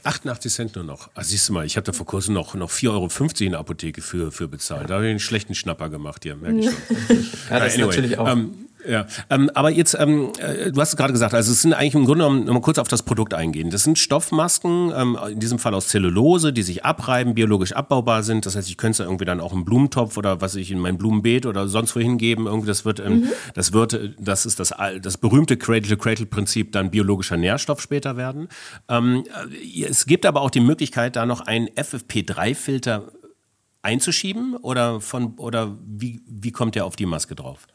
88 0.05 0.51
Cent 0.51 0.75
nur 0.75 0.85
noch. 0.85 1.11
Also 1.13 1.33
siehst 1.33 1.51
du 1.51 1.53
mal, 1.53 1.67
ich 1.67 1.77
habe 1.77 1.85
da 1.85 1.93
vor 1.93 2.07
kurzem 2.07 2.33
noch, 2.33 2.55
noch 2.55 2.71
4,50 2.71 2.89
Euro 2.91 3.11
in 3.41 3.51
der 3.51 3.61
Apotheke 3.61 4.01
für, 4.01 4.33
für 4.33 4.49
bezahlt. 4.49 4.89
Da 4.89 4.95
habe 4.95 5.05
ich 5.05 5.11
einen 5.11 5.21
schlechten 5.21 5.55
Schnapper 5.55 5.91
gemacht 5.91 6.23
hier, 6.23 6.37
merke 6.37 6.61
ich 6.61 6.65
schon. 6.65 6.75
ja, 7.51 7.61
das 7.61 7.75
anyway, 7.75 7.75
ist 7.75 7.79
natürlich 7.79 8.17
auch. 8.17 8.29
Ähm, 8.29 8.55
ja, 8.89 9.07
ähm, 9.31 9.51
aber 9.55 9.71
jetzt, 9.71 9.97
ähm, 9.99 10.31
äh, 10.39 10.71
du 10.71 10.81
hast 10.81 10.91
es 10.91 10.97
gerade 10.97 11.13
gesagt, 11.13 11.35
also 11.35 11.53
es 11.53 11.63
sind 11.63 11.73
eigentlich 11.73 11.95
im 11.95 12.05
Grunde 12.05 12.25
genommen, 12.25 12.45
mal 12.47 12.61
kurz 12.61 12.79
auf 12.79 12.89
das 12.89 13.03
Produkt 13.03 13.35
eingehen. 13.35 13.71
Das 13.71 13.85
sind 13.85 13.99
Stoffmasken, 13.99 14.93
ähm, 14.95 15.19
in 15.31 15.41
diesem 15.41 15.59
Fall 15.59 15.75
aus 15.75 15.89
Zellulose, 15.89 16.53
die 16.53 16.63
sich 16.63 16.85
abreiben, 16.85 17.35
biologisch 17.35 17.73
abbaubar 17.73 18.23
sind. 18.23 18.47
Das 18.47 18.57
heißt, 18.57 18.69
ich 18.69 18.77
könnte 18.77 18.93
es 18.93 18.99
ja 18.99 19.05
irgendwie 19.07 19.25
dann 19.25 19.41
auch 19.41 19.53
im 19.53 19.65
Blumentopf 19.65 20.17
oder 20.17 20.41
was 20.41 20.55
ich 20.55 20.71
in 20.71 20.79
mein 20.79 20.99
Blumenbeet 20.99 21.47
oder 21.47 21.69
sonst 21.69 21.95
wohin 21.97 22.19
geben. 22.19 22.47
Irgendwie 22.47 22.69
das 22.69 22.85
wird, 22.85 23.01
ähm, 23.01 23.21
mhm. 23.21 23.29
das 23.55 23.73
wird, 23.73 24.15
das 24.19 24.47
ist 24.47 24.61
das, 24.61 24.75
das 25.01 25.19
berühmte 25.19 25.57
Cradle-to-Cradle-Prinzip 25.57 26.73
dann 26.73 26.91
biologischer 26.91 27.37
Nährstoff 27.37 27.81
später 27.81 28.17
werden. 28.17 28.49
Ähm, 28.89 29.25
äh, 29.51 29.85
es 29.85 30.07
gibt 30.07 30.27
aber 30.27 30.43
auch 30.43 30.51
die 30.51 30.61
Möglichkeit, 30.61 31.17
da 31.17 31.27
noch 31.27 31.41
einen 31.41 31.69
FFP3-Filter 31.69 33.13
einzuschieben 33.85 34.57
oder 34.57 35.01
von 35.01 35.35
oder 35.37 35.77
wie, 35.87 36.23
wie 36.27 36.53
kommt 36.53 36.75
der 36.75 36.87
auf 36.87 36.97
die 36.97 37.07
Maske 37.07 37.35
drauf? 37.35 37.67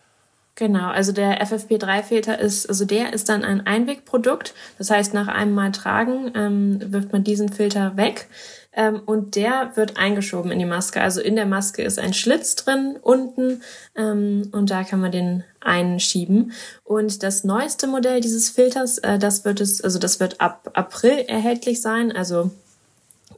Genau, 0.59 0.89
also 0.89 1.13
der 1.13 1.41
FFP3-Filter 1.41 2.37
ist, 2.37 2.67
also 2.67 2.83
der 2.83 3.13
ist 3.13 3.29
dann 3.29 3.45
ein 3.45 3.65
Einwegprodukt. 3.65 4.53
Das 4.77 4.89
heißt, 4.89 5.13
nach 5.13 5.29
einem 5.29 5.53
Mal 5.53 5.71
tragen 5.71 6.33
ähm, 6.35 6.91
wirft 6.91 7.13
man 7.13 7.23
diesen 7.23 7.47
Filter 7.47 7.95
weg 7.95 8.27
ähm, 8.73 9.01
und 9.05 9.37
der 9.37 9.71
wird 9.75 9.95
eingeschoben 9.95 10.51
in 10.51 10.59
die 10.59 10.65
Maske. 10.65 10.99
Also 10.99 11.21
in 11.21 11.37
der 11.37 11.45
Maske 11.45 11.81
ist 11.81 11.97
ein 11.97 12.13
Schlitz 12.13 12.55
drin 12.55 12.97
unten 13.01 13.61
ähm, 13.95 14.49
und 14.51 14.69
da 14.69 14.83
kann 14.83 14.99
man 14.99 15.13
den 15.13 15.45
einschieben. 15.61 16.51
Und 16.83 17.23
das 17.23 17.45
neueste 17.45 17.87
Modell 17.87 18.19
dieses 18.19 18.49
Filters, 18.49 18.97
äh, 18.97 19.17
das 19.17 19.45
wird 19.45 19.61
es, 19.61 19.81
also 19.81 19.97
das 19.97 20.19
wird 20.19 20.41
ab 20.41 20.71
April 20.73 21.19
erhältlich 21.29 21.81
sein. 21.81 22.11
Also 22.11 22.51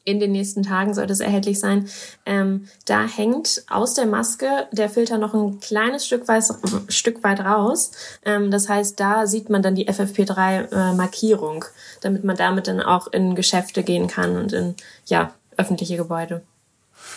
in 0.04 0.20
den 0.20 0.32
nächsten 0.32 0.64
Tagen 0.64 0.94
sollte 0.94 1.14
es 1.14 1.20
erhältlich 1.20 1.60
sein. 1.60 1.88
Ähm, 2.26 2.68
da 2.86 3.06
hängt 3.06 3.64
aus 3.70 3.94
der 3.94 4.06
Maske 4.06 4.68
der 4.72 4.90
Filter 4.90 5.18
noch 5.18 5.34
ein 5.34 5.60
kleines 5.60 6.06
Stück 6.06 6.28
weit, 6.28 6.44
Stück 6.90 7.24
weit 7.24 7.40
raus. 7.40 7.92
Ähm, 8.26 8.52
das 8.52 8.70
heißt, 8.70 9.00
da 9.00 9.28
sieht 9.28 9.50
man 9.50 9.62
dann 9.62 9.76
die 9.76 9.88
FFP3-Markierung, 9.88 11.64
äh, 11.64 11.68
damit 12.02 12.24
man 12.24 12.36
damit 12.36 12.68
dann 12.68 12.82
auch 12.82 13.08
in 13.08 13.36
Geschäfte 13.36 13.84
gehen 13.84 14.08
kann 14.08 14.38
und 14.38 14.54
in 14.54 14.76
ja, 15.06 15.34
öffentliche 15.58 15.98
Gebäude. 15.98 16.42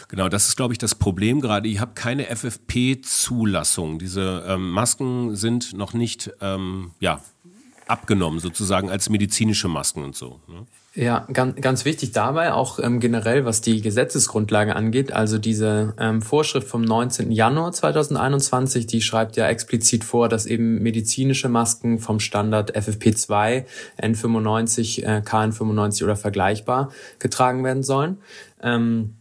Genau, 0.09 0.29
das 0.29 0.49
ist, 0.49 0.57
glaube 0.57 0.75
ich, 0.75 0.79
das 0.79 0.95
Problem 0.95 1.41
gerade. 1.41 1.69
Ihr 1.69 1.81
habt 1.81 1.97
keine 1.97 2.25
FFP-Zulassung. 2.25 3.99
Diese 3.99 4.45
ähm, 4.47 4.71
Masken 4.71 5.37
sind 5.37 5.75
noch 5.75 5.93
nicht 5.93 6.31
ähm, 6.41 6.93
ja, 7.01 7.21
abgenommen, 7.87 8.41
sozusagen 8.41 8.91
als 8.91 9.11
medizinische 9.11 9.69
Masken 9.69 10.05
und 10.05 10.17
so. 10.17 10.41
Ne? 10.47 10.67
Ja, 10.97 11.27
ganz, 11.33 11.61
ganz 11.61 11.85
wichtig 11.85 12.13
dabei 12.13 12.53
auch 12.53 12.79
ähm, 12.79 13.01
generell, 13.01 13.45
was 13.45 13.61
die 13.61 13.81
Gesetzesgrundlage 13.81 14.77
angeht. 14.77 15.13
Also 15.13 15.39
diese 15.39 15.93
ähm, 15.99 16.23
Vorschrift 16.23 16.69
vom 16.69 16.83
19. 16.83 17.33
Januar 17.33 17.73
2021, 17.73 18.87
die 18.87 19.01
schreibt 19.01 19.35
ja 19.35 19.49
explizit 19.49 20.05
vor, 20.05 20.29
dass 20.29 20.47
eben 20.47 20.81
medizinische 20.85 21.49
Masken 21.49 21.99
vom 21.99 22.21
Standard 22.21 22.77
FFP2, 22.77 23.65
N95, 24.01 25.03
äh, 25.03 25.23
KN95 25.25 26.05
oder 26.05 26.15
vergleichbar 26.15 26.93
getragen 27.19 27.65
werden 27.65 27.83
sollen. 27.83 28.19
Ähm, 28.63 29.15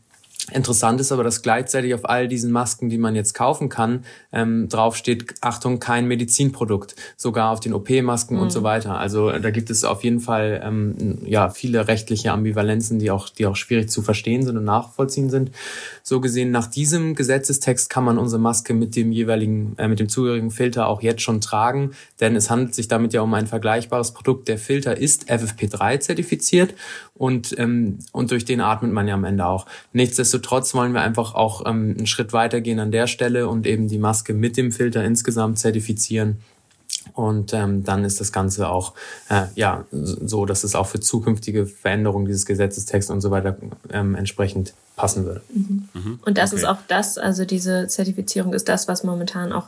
Interessant 0.52 1.00
ist 1.00 1.14
aber, 1.14 1.24
dass 1.24 1.42
gleichzeitig 1.42 1.94
auf 1.94 2.04
all 2.04 2.28
diesen 2.28 2.52
Masken, 2.52 2.90
die 2.90 2.98
man 2.98 3.16
jetzt 3.16 3.34
kaufen 3.34 3.70
kann, 3.70 4.04
ähm, 4.34 4.68
drauf 4.68 4.98
steht, 4.98 5.36
Achtung, 5.40 5.80
kein 5.80 6.06
Medizinprodukt, 6.06 6.96
sogar 7.16 7.52
auf 7.52 7.62
den 7.62 7.74
OP-Masken 7.74 8.36
mhm. 8.36 8.42
und 8.42 8.52
so 8.52 8.60
mhm. 8.60 8.64
weiter. 8.66 8.98
Also 8.98 9.32
da 9.32 9.52
gibt 9.52 9.70
es 9.70 9.86
auf 9.86 10.04
jeden 10.04 10.20
Fall 10.20 10.62
ähm, 10.62 11.20
ja 11.26 11.50
viele 11.50 11.88
rechtliche 11.88 12.34
Ambivalenzen, 12.34 13.00
die 13.00 13.10
auch, 13.10 13.30
die 13.30 13.46
auch 13.46 13.56
schwierig 13.56 13.90
zu 13.90 14.02
verstehen 14.02 14.44
sind 14.44 14.58
und 14.58 14.66
nachvollziehen 14.66 15.30
sind. 15.30 15.52
So 16.04 16.20
gesehen, 16.20 16.52
nach 16.52 16.68
diesem 16.68 17.16
Gesetzestext 17.16 17.90
kann 17.90 18.04
man 18.04 18.18
unsere 18.18 18.42
Maske 18.42 18.74
mit 18.74 18.98
dem 18.98 19.14
jeweiligen, 19.14 19.78
äh, 19.78 19.88
mit 19.88 20.02
dem 20.02 20.10
zugehörigen 20.10 20.52
Filter 20.52 20.88
auch 20.88 21.02
jetzt 21.02 21.22
schon 21.22 21.40
tragen, 21.40 21.92
denn 22.20 22.36
es 22.36 22.50
handelt 22.50 22.76
sich 22.76 22.90
damit 22.90 23.14
ja 23.14 23.22
um 23.22 23.34
ein 23.34 23.48
vergleichbares 23.48 24.12
Produkt. 24.12 24.50
Der 24.50 24.58
Filter 24.58 24.98
ist 24.98 25.30
FFP3 25.32 26.02
zertifiziert 26.02 26.74
und, 27.24 27.58
ähm, 27.58 28.00
und 28.12 28.32
durch 28.32 28.44
den 28.44 28.60
atmet 28.60 28.92
man 28.92 29.08
ja 29.08 29.14
am 29.14 29.24
Ende 29.24 29.46
auch. 29.46 29.66
Nichtsdestotrotz 29.94 30.74
wollen 30.74 30.92
wir 30.92 31.00
einfach 31.00 31.36
auch 31.36 31.62
ähm, 31.66 31.96
einen 31.98 32.06
Schritt 32.06 32.34
weitergehen 32.34 32.82
an 32.82 32.92
der 32.92 33.08
Stelle 33.08 33.48
und 33.48 33.66
eben 33.66 33.88
die 33.88 33.98
Maske 33.98 34.34
mit 34.34 34.58
dem 34.58 34.74
Filter 34.74 35.06
insgesamt 35.06 35.58
zertifizieren. 35.58 36.42
Und 37.14 37.54
ähm, 37.54 37.86
dann 37.86 38.04
ist 38.04 38.20
das 38.20 38.34
Ganze 38.34 38.68
auch 38.68 38.92
äh, 39.30 39.44
ja 39.56 39.86
so, 39.94 40.46
dass 40.46 40.66
es 40.66 40.76
auch 40.76 40.88
für 40.88 41.00
zukünftige 41.00 41.66
Veränderungen 41.66 42.26
dieses 42.26 42.46
Gesetzestexts 42.46 43.10
und 43.10 43.22
so 43.22 43.32
weiter 43.32 43.56
ähm, 43.90 44.16
entsprechend 44.16 44.74
passen 44.98 45.24
würde. 45.24 45.44
Mhm. 45.54 45.88
Mhm. 45.94 46.20
Und 46.26 46.38
das 46.38 46.52
okay. 46.52 46.62
ist 46.62 46.68
auch 46.68 46.80
das, 46.90 47.18
also 47.18 47.46
diese 47.46 47.88
Zertifizierung 47.88 48.52
ist 48.52 48.68
das, 48.68 48.90
was 48.90 49.06
momentan 49.06 49.54
auch 49.54 49.68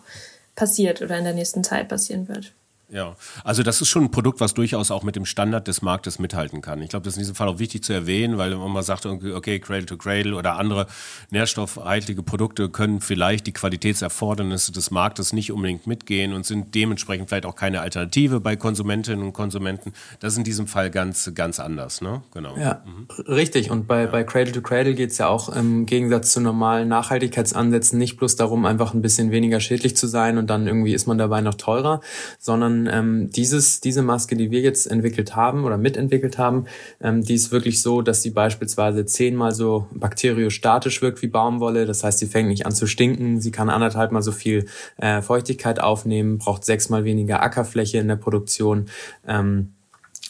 passiert 0.57 1.01
oder 1.01 1.17
in 1.17 1.23
der 1.23 1.33
nächsten 1.33 1.63
Zeit 1.63 1.87
passieren 1.87 2.27
wird. 2.27 2.51
Ja, 2.87 3.15
also 3.43 3.63
das 3.63 3.81
ist 3.81 3.89
schon 3.89 4.03
ein 4.03 4.11
Produkt, 4.11 4.39
was 4.39 4.53
durchaus 4.53 4.91
auch 4.91 5.01
mit 5.01 5.15
dem 5.15 5.25
Standard 5.25 5.67
des 5.67 5.81
Marktes 5.81 6.19
mithalten 6.19 6.61
kann. 6.61 6.81
Ich 6.83 6.89
glaube, 6.89 7.03
das 7.03 7.13
ist 7.13 7.17
in 7.17 7.21
diesem 7.21 7.35
Fall 7.35 7.47
auch 7.47 7.57
wichtig 7.57 7.83
zu 7.83 7.93
erwähnen, 7.93 8.37
weil 8.37 8.55
man 8.55 8.83
sagt, 8.83 9.07
okay, 9.07 9.59
Cradle 9.59 9.87
to 9.87 9.97
Cradle 9.97 10.35
oder 10.35 10.57
andere 10.57 10.85
nährstoffhaltige 11.31 12.21
Produkte 12.21 12.69
können 12.69 13.01
vielleicht 13.01 13.47
die 13.47 13.53
Qualitätserfordernisse 13.53 14.71
des 14.71 14.91
Marktes 14.91 15.33
nicht 15.33 15.51
unbedingt 15.51 15.87
mitgehen 15.87 16.33
und 16.33 16.45
sind 16.45 16.75
dementsprechend 16.75 17.29
vielleicht 17.29 17.47
auch 17.47 17.55
keine 17.55 17.81
Alternative 17.81 18.39
bei 18.39 18.55
Konsumentinnen 18.55 19.25
und 19.25 19.33
Konsumenten. 19.33 19.93
Das 20.19 20.33
ist 20.33 20.37
in 20.37 20.43
diesem 20.43 20.67
Fall 20.67 20.91
ganz, 20.91 21.31
ganz 21.33 21.59
anders, 21.59 22.01
ne? 22.01 22.21
Genau. 22.35 22.55
Ja, 22.55 22.83
mhm. 22.85 23.07
richtig. 23.27 23.71
Und 23.71 23.87
bei, 23.87 24.03
ja. 24.03 24.07
bei 24.11 24.23
Cradle 24.23 24.51
to 24.51 24.61
Cradle 24.61 24.93
geht 24.93 25.09
es 25.09 25.17
ja 25.17 25.27
auch 25.27 25.49
im 25.49 25.87
Gegensatz 25.87 26.33
zu 26.33 26.39
normalen 26.39 26.87
Nachhaltigkeitsansätzen 26.89 27.97
nicht 27.97 28.17
bloß 28.17 28.35
darum, 28.35 28.65
einfach 28.65 28.93
ein 28.93 29.01
bisschen 29.01 29.31
weniger 29.31 29.59
schädlich 29.59 29.97
zu 29.97 30.05
sein 30.05 30.37
und 30.37 30.51
dann 30.51 30.67
irgendwie 30.67 30.93
ist 30.93 31.07
man 31.07 31.17
dabei 31.17 31.41
noch 31.41 31.55
teurer, 31.55 32.01
sondern 32.37 32.74
ähm, 32.91 33.29
dieses, 33.31 33.81
diese 33.81 34.01
Maske, 34.01 34.35
die 34.35 34.51
wir 34.51 34.61
jetzt 34.61 34.85
entwickelt 34.87 35.35
haben 35.35 35.63
oder 35.63 35.77
mitentwickelt 35.77 36.37
haben, 36.37 36.65
ähm, 37.01 37.23
die 37.23 37.35
ist 37.35 37.51
wirklich 37.51 37.81
so, 37.81 38.01
dass 38.01 38.21
sie 38.21 38.31
beispielsweise 38.31 39.05
zehnmal 39.05 39.53
so 39.53 39.87
bakteriostatisch 39.93 41.01
wirkt 41.01 41.21
wie 41.21 41.27
Baumwolle. 41.27 41.85
Das 41.85 42.03
heißt, 42.03 42.19
sie 42.19 42.27
fängt 42.27 42.49
nicht 42.49 42.65
an 42.65 42.71
zu 42.71 42.87
stinken, 42.87 43.39
sie 43.39 43.51
kann 43.51 43.69
anderthalb 43.69 44.11
so 44.23 44.31
viel 44.31 44.65
äh, 44.97 45.21
Feuchtigkeit 45.21 45.81
aufnehmen, 45.81 46.37
braucht 46.37 46.63
sechsmal 46.63 47.03
weniger 47.03 47.41
Ackerfläche 47.41 47.97
in 47.97 48.07
der 48.07 48.15
Produktion. 48.15 48.85
Ähm, 49.27 49.74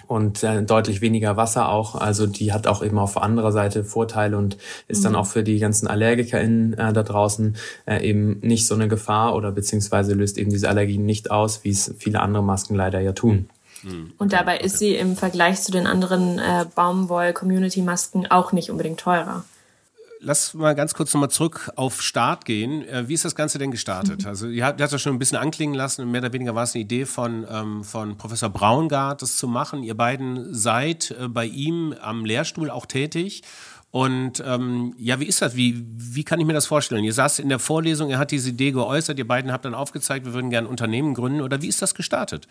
und 0.07 0.43
äh, 0.43 0.63
deutlich 0.63 1.01
weniger 1.01 1.38
Wasser 1.38 1.69
auch. 1.69 1.95
Also 1.95 2.27
die 2.27 2.53
hat 2.53 2.67
auch 2.67 2.83
eben 2.83 2.97
auf 2.97 3.21
anderer 3.21 3.51
Seite 3.51 3.83
Vorteile 3.83 4.38
und 4.38 4.57
ist 4.88 5.00
mhm. 5.00 5.03
dann 5.03 5.15
auch 5.15 5.25
für 5.25 5.43
die 5.43 5.59
ganzen 5.59 5.88
AllergikerInnen 5.88 6.74
äh, 6.74 6.93
da 6.93 7.03
draußen 7.03 7.55
äh, 7.85 8.07
eben 8.07 8.39
nicht 8.41 8.67
so 8.67 8.75
eine 8.75 8.88
Gefahr 8.88 9.35
oder 9.35 9.51
beziehungsweise 9.51 10.13
löst 10.13 10.38
eben 10.38 10.51
diese 10.51 10.69
Allergien 10.69 11.05
nicht 11.05 11.31
aus, 11.31 11.63
wie 11.63 11.71
es 11.71 11.93
viele 11.97 12.21
andere 12.21 12.43
Masken 12.43 12.75
leider 12.75 13.00
ja 13.00 13.13
tun. 13.13 13.50
Mhm. 13.83 14.13
Und 14.17 14.33
dabei 14.33 14.57
ist 14.59 14.79
sie 14.79 14.95
im 14.95 15.15
Vergleich 15.15 15.62
zu 15.62 15.71
den 15.71 15.88
anderen 15.88 16.39
äh, 16.39 16.65
Baumwoll-Community-Masken 16.75 18.27
auch 18.27 18.51
nicht 18.51 18.69
unbedingt 18.69 19.00
teurer 19.00 19.43
lass 20.19 20.53
mal 20.53 20.75
ganz 20.75 20.93
kurz 20.93 21.13
nochmal 21.13 21.29
zurück 21.29 21.72
auf 21.75 22.01
Start 22.01 22.45
gehen. 22.45 22.88
Äh, 22.88 23.07
wie 23.07 23.13
ist 23.13 23.25
das 23.25 23.36
Ganze 23.36 23.57
denn 23.57 23.72
gestartet? 23.72 24.24
Mhm. 24.24 24.27
Also, 24.27 24.48
ihr 24.48 24.65
habt 24.65 24.79
das 24.79 25.01
schon 25.01 25.13
ein 25.13 25.19
bisschen 25.19 25.38
anklingen 25.38 25.75
lassen. 25.75 26.10
Mehr 26.10 26.22
oder 26.22 26.34
weniger 26.34 26.55
war 26.55 26.63
es 26.63 26.75
eine 26.75 26.84
Idee 26.84 27.05
von, 27.05 27.45
ähm, 27.50 27.84
von 27.84 28.17
Professor 28.17 28.50
Braungart, 28.50 29.22
das 29.22 29.38
zu 29.38 29.48
machen. 29.48 29.84
Ihr 29.84 29.95
beiden 29.95 30.53
seid 30.53 31.12
äh, 31.12 31.27
bei 31.27 31.45
ihm 31.45 31.95
am 32.01 32.25
Lehrstuhl 32.25 32.69
auch 32.69 32.86
tätig. 32.86 33.43
Und 33.91 34.43
ähm, 34.45 34.93
ja, 34.98 35.22
wie 35.22 35.25
ist 35.25 35.41
das? 35.41 35.55
Wie, 35.55 35.86
wie 35.88 36.25
kann 36.25 36.39
ich 36.41 36.45
mir 36.45 36.51
das 36.51 36.65
vorstellen? 36.65 37.05
Ihr 37.05 37.13
saßt 37.13 37.39
in 37.39 37.48
der 37.48 37.60
Vorlesung, 37.60 38.10
er 38.10 38.17
hat 38.17 38.31
diese 38.31 38.50
Idee 38.50 38.72
geäußert, 38.72 39.17
ihr 39.17 39.27
beiden 39.27 39.53
habt 39.53 39.63
dann 39.63 39.74
aufgezeigt, 39.74 40.25
wir 40.25 40.34
würden 40.34 40.50
gerne 40.50 40.67
Unternehmen 40.67 41.13
gründen. 41.13 41.39
Oder 41.39 41.62
wie 41.62 41.67
ist 41.69 41.81
das 41.81 41.95
gestartet? 41.95 42.45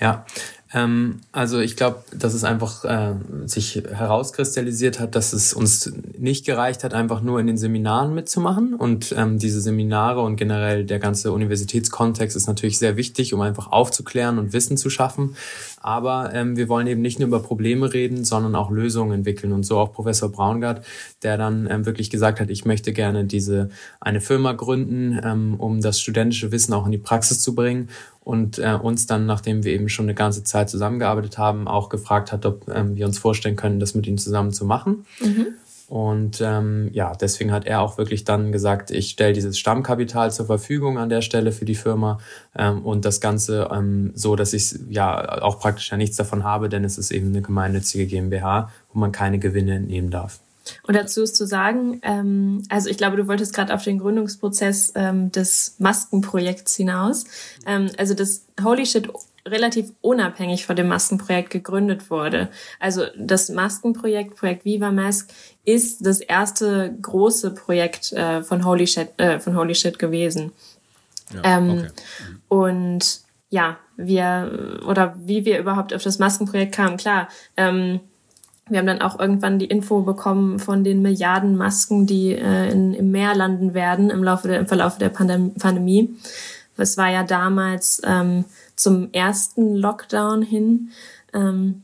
Ja, 0.00 0.24
ähm, 0.72 1.20
also 1.32 1.58
ich 1.58 1.76
glaube, 1.76 2.04
dass 2.12 2.32
es 2.32 2.44
einfach 2.44 2.84
äh, 2.84 3.14
sich 3.46 3.82
herauskristallisiert 3.90 5.00
hat, 5.00 5.16
dass 5.16 5.32
es 5.32 5.52
uns 5.52 5.92
nicht 6.16 6.46
gereicht 6.46 6.84
hat, 6.84 6.94
einfach 6.94 7.22
nur 7.22 7.40
in 7.40 7.48
den 7.48 7.56
Seminaren 7.56 8.14
mitzumachen. 8.14 8.74
Und 8.74 9.12
ähm, 9.16 9.38
diese 9.38 9.60
Seminare 9.60 10.20
und 10.20 10.36
generell 10.36 10.84
der 10.84 11.00
ganze 11.00 11.32
Universitätskontext 11.32 12.36
ist 12.36 12.46
natürlich 12.46 12.78
sehr 12.78 12.96
wichtig, 12.96 13.34
um 13.34 13.40
einfach 13.40 13.72
aufzuklären 13.72 14.38
und 14.38 14.52
Wissen 14.52 14.76
zu 14.76 14.90
schaffen. 14.90 15.34
Aber 15.80 16.32
ähm, 16.34 16.56
wir 16.56 16.68
wollen 16.68 16.86
eben 16.86 17.00
nicht 17.00 17.18
nur 17.18 17.26
über 17.26 17.40
Probleme 17.40 17.92
reden, 17.92 18.24
sondern 18.24 18.54
auch 18.54 18.70
Lösungen 18.70 19.12
entwickeln. 19.12 19.52
Und 19.52 19.64
so 19.64 19.78
auch 19.78 19.92
Professor 19.92 20.30
Braungart, 20.30 20.84
der 21.24 21.36
dann 21.36 21.68
ähm, 21.68 21.84
wirklich 21.84 22.10
gesagt 22.10 22.38
hat, 22.38 22.48
ich 22.48 22.64
möchte 22.64 22.92
gerne 22.92 23.24
diese 23.24 23.70
eine 23.98 24.20
Firma 24.20 24.52
gründen, 24.52 25.18
ähm, 25.24 25.54
um 25.58 25.80
das 25.80 26.00
studentische 26.00 26.52
Wissen 26.52 26.74
auch 26.74 26.86
in 26.86 26.92
die 26.92 26.98
Praxis 26.98 27.40
zu 27.40 27.56
bringen 27.56 27.88
und 28.22 28.58
äh, 28.58 28.74
uns 28.74 29.06
dann, 29.06 29.26
nachdem 29.26 29.64
wir 29.64 29.72
eben 29.72 29.88
schon 29.88 30.04
eine 30.04 30.14
ganze 30.14 30.44
Zeit 30.44 30.59
zusammengearbeitet 30.66 31.38
haben, 31.38 31.68
auch 31.68 31.88
gefragt 31.88 32.32
hat, 32.32 32.46
ob 32.46 32.68
ähm, 32.68 32.96
wir 32.96 33.06
uns 33.06 33.18
vorstellen 33.18 33.56
können, 33.56 33.80
das 33.80 33.94
mit 33.94 34.06
ihm 34.06 34.18
zusammen 34.18 34.52
zu 34.52 34.64
machen. 34.64 35.06
Mhm. 35.20 35.46
Und 35.90 36.40
ähm, 36.40 36.88
ja, 36.92 37.14
deswegen 37.16 37.50
hat 37.50 37.66
er 37.66 37.80
auch 37.80 37.98
wirklich 37.98 38.22
dann 38.22 38.52
gesagt, 38.52 38.92
ich 38.92 39.10
stelle 39.10 39.32
dieses 39.32 39.58
Stammkapital 39.58 40.30
zur 40.30 40.46
Verfügung 40.46 40.98
an 40.98 41.08
der 41.08 41.20
Stelle 41.20 41.50
für 41.50 41.64
die 41.64 41.74
Firma 41.74 42.20
ähm, 42.56 42.86
und 42.86 43.04
das 43.04 43.20
Ganze 43.20 43.68
ähm, 43.72 44.12
so, 44.14 44.36
dass 44.36 44.52
ich 44.52 44.78
ja 44.88 45.42
auch 45.42 45.58
praktisch 45.58 45.90
ja 45.90 45.96
nichts 45.96 46.16
davon 46.16 46.44
habe, 46.44 46.68
denn 46.68 46.84
es 46.84 46.96
ist 46.96 47.10
eben 47.10 47.30
eine 47.30 47.42
gemeinnützige 47.42 48.06
GmbH, 48.06 48.70
wo 48.92 49.00
man 49.00 49.10
keine 49.10 49.40
Gewinne 49.40 49.74
entnehmen 49.74 50.10
darf. 50.10 50.38
Und 50.86 50.94
dazu 50.94 51.22
ist 51.22 51.36
zu 51.36 51.46
sagen, 51.46 52.00
ähm, 52.02 52.62
also 52.68 52.88
ich 52.88 52.96
glaube, 52.96 53.16
du 53.16 53.26
wolltest 53.26 53.54
gerade 53.54 53.74
auf 53.74 53.82
den 53.82 53.98
Gründungsprozess 53.98 54.92
ähm, 54.94 55.32
des 55.32 55.76
Maskenprojekts 55.78 56.76
hinaus. 56.76 57.24
Ähm, 57.66 57.90
also 57.96 58.14
das 58.14 58.44
Holy 58.62 58.86
Shit 58.86 59.08
relativ 59.46 59.92
unabhängig 60.00 60.66
von 60.66 60.76
dem 60.76 60.88
Maskenprojekt 60.88 61.50
gegründet 61.50 62.10
wurde. 62.10 62.48
Also 62.78 63.04
das 63.16 63.48
Maskenprojekt, 63.48 64.36
Projekt 64.36 64.64
Viva 64.64 64.90
Mask, 64.90 65.30
ist 65.64 66.04
das 66.06 66.20
erste 66.20 66.94
große 67.00 67.52
Projekt 67.52 68.12
äh, 68.12 68.42
von 68.42 68.64
Holy 68.64 68.86
Shit, 68.86 69.08
äh, 69.18 69.38
von 69.38 69.56
Holy 69.56 69.74
Shit 69.74 69.98
gewesen. 69.98 70.52
Ja, 71.34 71.58
ähm, 71.58 71.70
okay. 71.70 71.88
Und 72.48 73.20
ja, 73.50 73.78
wir 73.96 74.80
oder 74.86 75.14
wie 75.18 75.44
wir 75.44 75.58
überhaupt 75.58 75.92
auf 75.92 76.02
das 76.02 76.18
Maskenprojekt 76.18 76.74
kamen, 76.74 76.96
klar. 76.96 77.28
Ähm, 77.56 78.00
wir 78.68 78.78
haben 78.78 78.86
dann 78.86 79.02
auch 79.02 79.18
irgendwann 79.18 79.58
die 79.58 79.66
Info 79.66 80.02
bekommen 80.02 80.60
von 80.60 80.84
den 80.84 81.02
Milliarden 81.02 81.56
Masken, 81.56 82.06
die 82.06 82.32
äh, 82.32 82.70
in, 82.70 82.94
im 82.94 83.10
Meer 83.10 83.34
landen 83.34 83.74
werden 83.74 84.10
im 84.10 84.22
Laufe 84.22 84.46
der, 84.46 84.60
im 84.60 84.68
Verlauf 84.68 84.96
der 84.96 85.08
Pandem 85.08 85.54
Pandemie. 85.54 86.14
Es 86.76 86.96
war 86.96 87.10
ja 87.10 87.24
damals 87.24 88.00
ähm, 88.06 88.44
zum 88.80 89.12
ersten 89.12 89.76
Lockdown 89.76 90.42
hin. 90.42 90.90
Ähm, 91.32 91.82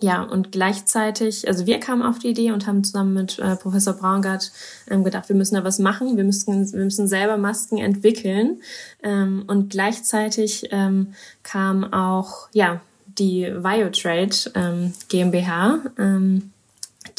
ja, 0.00 0.22
und 0.22 0.52
gleichzeitig, 0.52 1.48
also 1.48 1.66
wir 1.66 1.80
kamen 1.80 2.02
auf 2.02 2.20
die 2.20 2.28
Idee 2.28 2.52
und 2.52 2.66
haben 2.68 2.84
zusammen 2.84 3.14
mit 3.14 3.38
äh, 3.40 3.56
Professor 3.56 3.94
Braungart 3.94 4.52
ähm, 4.88 5.02
gedacht, 5.02 5.28
wir 5.28 5.34
müssen 5.34 5.56
da 5.56 5.64
was 5.64 5.80
machen, 5.80 6.16
wir 6.16 6.22
müssen, 6.22 6.72
wir 6.72 6.84
müssen 6.84 7.08
selber 7.08 7.36
Masken 7.36 7.78
entwickeln. 7.78 8.60
Ähm, 9.02 9.44
und 9.48 9.70
gleichzeitig 9.70 10.68
ähm, 10.70 11.14
kam 11.42 11.92
auch, 11.92 12.48
ja, 12.52 12.80
die 13.06 13.52
Biotrade 13.60 14.36
ähm, 14.54 14.92
GmbH, 15.08 15.80
ähm, 15.98 16.52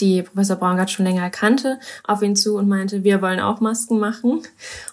die 0.01 0.23
Professor 0.23 0.55
Braungart 0.55 0.91
schon 0.91 1.05
länger 1.05 1.29
kannte, 1.29 1.79
auf 2.03 2.21
ihn 2.21 2.35
zu 2.35 2.55
und 2.57 2.67
meinte, 2.67 3.03
wir 3.03 3.21
wollen 3.21 3.39
auch 3.39 3.59
Masken 3.59 3.99
machen. 3.99 4.41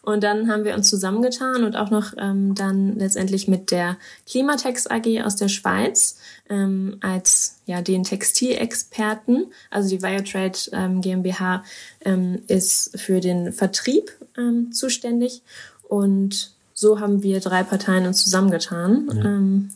Und 0.02 0.22
dann 0.22 0.48
haben 0.50 0.64
wir 0.64 0.74
uns 0.74 0.88
zusammengetan 0.88 1.64
und 1.64 1.76
auch 1.76 1.90
noch 1.90 2.12
ähm, 2.18 2.54
dann 2.54 2.98
letztendlich 2.98 3.48
mit 3.48 3.70
der 3.70 3.96
Klimatex 4.28 4.86
AG 4.86 5.22
aus 5.24 5.36
der 5.36 5.48
Schweiz 5.48 6.18
ähm, 6.48 6.98
als 7.00 7.60
ja 7.66 7.82
den 7.82 8.04
Textilexperten. 8.04 9.52
Also 9.70 9.88
die 9.88 9.98
Biotrade 9.98 10.58
ähm, 10.72 11.00
GmbH 11.00 11.64
ähm, 12.04 12.42
ist 12.46 12.98
für 12.98 13.20
den 13.20 13.52
Vertrieb 13.52 14.10
ähm, 14.36 14.72
zuständig 14.72 15.42
und 15.88 16.52
so 16.78 17.00
haben 17.00 17.22
wir 17.22 17.40
drei 17.40 17.62
Parteien 17.62 18.06
uns 18.06 18.22
zusammengetan. 18.22 19.08
Ja. 19.10 19.24
Ähm, 19.24 19.70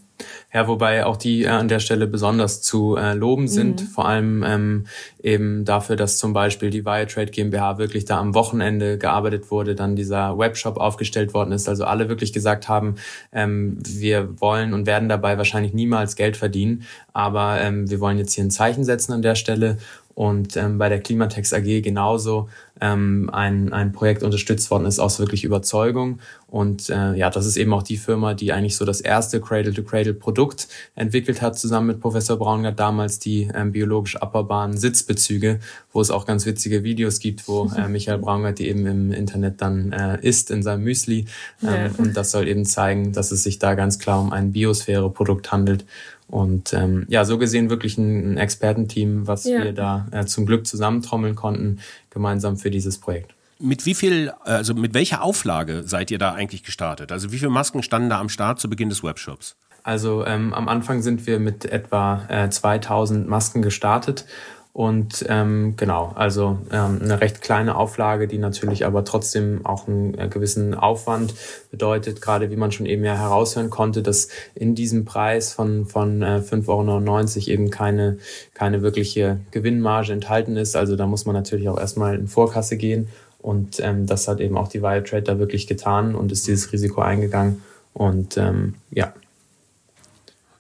ja, 0.53 0.67
wobei 0.67 1.07
auch 1.07 1.17
die 1.17 1.45
äh, 1.45 1.49
an 1.49 1.69
der 1.69 1.81
Stelle 1.81 2.07
besonders 2.07 2.63
zu 2.63 2.97
äh, 2.97 3.15
loben 3.15 3.49
sind, 3.49 3.83
mhm. 3.83 3.87
vor 3.87 4.09
allem 4.09 4.43
ähm, 4.47 4.85
eben 5.23 5.65
dafür, 5.65 5.97
dass 5.97 6.19
zum 6.19 6.33
Beispiel 6.33 6.71
die 6.71 6.85
Viatrade 6.85 7.31
GmbH 7.31 7.79
wirklich 7.79 8.05
da 8.05 8.19
am 8.19 8.35
Wochenende 8.35 8.99
gearbeitet 8.99 9.51
wurde, 9.51 9.75
dann 9.75 9.97
dieser 9.97 10.39
Webshop 10.39 10.77
aufgestellt 10.77 11.35
worden 11.35 11.53
ist, 11.53 11.69
also 11.69 11.85
alle 11.85 12.09
wirklich 12.09 12.33
gesagt 12.33 12.69
haben, 12.69 12.97
ähm, 13.33 13.79
wir 13.87 14.41
wollen 14.41 14.75
und 14.75 14.87
werden 14.87 15.09
dabei 15.09 15.39
wahrscheinlich 15.39 15.73
niemals 15.73 16.17
Geld 16.17 16.37
verdienen, 16.37 16.85
aber 17.13 17.61
ähm, 17.61 17.91
wir 17.91 18.01
wollen 18.01 18.19
jetzt 18.19 18.35
hier 18.35 18.45
ein 18.45 18.51
Zeichen 18.51 18.85
setzen 18.85 19.13
an 19.13 19.23
der 19.23 19.35
Stelle 19.35 19.79
und 20.15 20.57
ähm, 20.57 20.79
bei 20.79 20.89
der 20.89 21.01
Klimatex 21.01 21.53
AG 21.53 21.83
genauso 21.83 22.49
ähm, 22.81 23.31
ein, 23.33 23.73
ein 23.73 23.93
Projekt 23.93 24.23
unterstützt 24.23 24.71
worden 24.71 24.87
ist 24.87 24.99
aus 24.99 25.19
wirklich 25.19 25.45
Überzeugung. 25.45 26.19
Und 26.49 26.91
äh, 26.91 27.15
ja, 27.15 27.31
das 27.31 27.47
ist 27.47 27.57
eben 27.57 27.73
auch 27.73 27.83
die 27.83 27.97
Firma, 27.97 28.35
die 28.35 28.53
eigentlich 28.53 28.77
so 28.77 28.85
das 28.85 29.01
erste 29.01 29.41
Cradle-to-Cradle-Produkt 29.41 30.69
entwickelt 30.95 31.43
hat, 31.43 31.59
zusammen 31.59 31.89
mit 31.89 32.01
Professor 32.01 32.37
Braungart 32.37 32.79
damals 32.81 33.19
die 33.19 33.49
ähm, 33.55 33.73
biologisch 33.73 34.17
abbaubaren 34.17 34.77
Sitzbezüge, 34.77 35.61
wo 35.93 36.01
es 36.01 36.11
auch 36.11 36.27
ganz 36.27 36.45
witzige 36.45 36.83
Videos 36.83 37.21
gibt, 37.21 37.47
wo 37.47 37.71
äh, 37.77 37.89
Michael 37.89 38.19
Braungart 38.19 38.59
die 38.59 38.69
eben 38.69 38.87
im 38.87 39.13
Internet 39.13 39.61
dann 39.61 39.93
äh, 39.93 40.19
isst 40.23 40.51
in 40.51 40.63
seinem 40.63 40.83
Müsli. 40.83 41.27
Ähm, 41.63 41.69
ja. 41.69 41.91
Und 41.99 42.17
das 42.17 42.33
soll 42.33 42.49
eben 42.49 42.65
zeigen, 42.65 43.13
dass 43.13 43.31
es 43.31 43.43
sich 43.43 43.59
da 43.59 43.75
ganz 43.75 43.99
klar 43.99 44.21
um 44.21 44.33
ein 44.33 44.53
Biosphäre-Produkt 44.53 45.53
handelt. 45.53 45.85
Und 46.31 46.73
ähm, 46.73 47.07
ja, 47.09 47.25
so 47.25 47.39
gesehen 47.39 47.71
wirklich 47.71 47.99
ein, 47.99 48.35
ein 48.35 48.37
Expertenteam, 48.37 49.27
was 49.27 49.45
ja. 49.45 49.65
wir 49.65 49.73
da 49.73 50.07
äh, 50.13 50.25
zum 50.27 50.47
Glück 50.47 50.67
zusammentrommeln 50.67 51.35
konnten, 51.35 51.81
gemeinsam 52.11 52.57
für 52.57 52.71
dieses 52.71 52.99
Projekt. 52.99 53.35
Mit 53.59 53.85
wie 53.85 53.95
viel, 53.95 54.33
also 54.45 54.73
mit 54.75 54.95
welcher 54.95 55.23
Auflage 55.23 55.83
seid 55.85 56.11
ihr 56.11 56.19
da 56.19 56.33
eigentlich 56.33 56.63
gestartet? 56.63 57.13
Also 57.13 57.33
wie 57.33 57.39
viele 57.39 57.51
Masken 57.51 57.83
standen 57.83 58.09
da 58.09 58.21
am 58.21 58.29
Start 58.29 58.61
zu 58.61 58.71
Beginn 58.71 58.89
des 58.89 59.03
Webshops? 59.03 59.57
Also 59.83 60.25
ähm, 60.25 60.55
am 60.55 60.69
Anfang 60.69 61.03
sind 61.03 61.27
wir 61.27 61.41
mit 61.41 61.65
etwa 61.65 62.27
äh, 62.29 62.49
2000 62.49 63.29
Masken 63.29 63.61
gestartet 63.63 64.25
und 64.73 65.27
ähm, 65.29 65.75
genau, 65.77 66.13
also 66.15 66.59
ähm, 66.71 67.01
eine 67.03 67.21
recht 67.21 67.43
kleine 67.43 67.75
Auflage, 67.75 68.29
die 68.29 68.39
natürlich 68.39 68.87
aber 68.87 69.05
trotzdem 69.05 69.67
auch 69.67 69.89
einen 69.89 70.17
äh, 70.17 70.29
gewissen 70.29 70.75
Aufwand 70.75 71.35
bedeutet, 71.73 72.23
gerade 72.23 72.51
wie 72.51 72.57
man 72.57 72.71
schon 72.71 72.87
eben 72.87 73.05
ja 73.05 73.17
heraushören 73.17 73.69
konnte, 73.69 74.01
dass 74.03 74.29
in 74.55 74.77
diesem 74.77 75.05
Preis 75.05 75.53
von, 75.53 75.87
von 75.87 76.23
äh, 76.23 76.41
5,99 76.49 76.69
Euro 76.69 77.51
eben 77.51 77.71
keine, 77.71 78.19
keine 78.55 78.83
wirkliche 78.83 79.41
Gewinnmarge 79.51 80.13
enthalten 80.13 80.57
ist. 80.57 80.77
Also 80.77 80.95
da 80.95 81.07
muss 81.07 81.27
man 81.27 81.35
natürlich 81.35 81.69
auch 81.69 81.79
erstmal 81.79 82.15
in 82.15 82.29
Vorkasse 82.29 82.77
gehen. 82.77 83.09
Und 83.43 83.81
ähm, 83.81 84.07
das 84.07 84.29
hat 84.29 84.39
eben 84.39 84.57
auch 84.57 84.69
die 84.69 84.83
Wiretrade 84.83 85.23
da 85.23 85.39
wirklich 85.41 85.67
getan 85.67 86.15
und 86.15 86.31
ist 86.31 86.47
dieses 86.47 86.73
Risiko 86.73 87.01
eingegangen. 87.01 87.63
Und 87.93 88.37
ähm, 88.37 88.75
ja, 88.93 89.13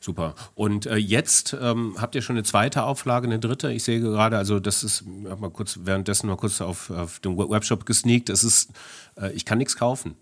Super. 0.00 0.34
Und 0.54 0.86
äh, 0.86 0.96
jetzt 0.96 1.54
ähm, 1.60 1.94
habt 1.98 2.14
ihr 2.14 2.22
schon 2.22 2.36
eine 2.36 2.42
zweite 2.42 2.84
Auflage, 2.84 3.26
eine 3.26 3.38
dritte. 3.38 3.70
Ich 3.70 3.84
sehe 3.84 4.00
gerade, 4.00 4.38
also 4.38 4.58
das 4.58 4.82
ist, 4.82 5.02
ich 5.02 5.30
habe 5.30 5.42
mal 5.42 5.50
kurz 5.50 5.80
währenddessen 5.82 6.26
mal 6.26 6.36
kurz 6.36 6.62
auf, 6.62 6.90
auf 6.90 7.20
den 7.20 7.36
Webshop 7.36 7.84
gesneakt. 7.84 8.30
Es 8.30 8.42
ist, 8.42 8.70
äh, 9.20 9.30
ich 9.32 9.44
kann 9.44 9.58
nichts 9.58 9.76
kaufen. 9.76 10.16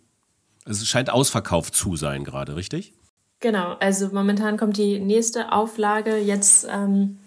Es 0.64 0.86
scheint 0.86 1.10
ausverkauft 1.10 1.76
zu 1.76 1.94
sein 1.94 2.24
gerade, 2.24 2.56
richtig? 2.56 2.92
Genau. 3.38 3.76
Also 3.78 4.08
momentan 4.08 4.56
kommt 4.56 4.76
die 4.76 4.98
nächste 4.98 5.52
Auflage 5.52 6.16
jetzt. 6.16 6.66
Ähm 6.68 7.18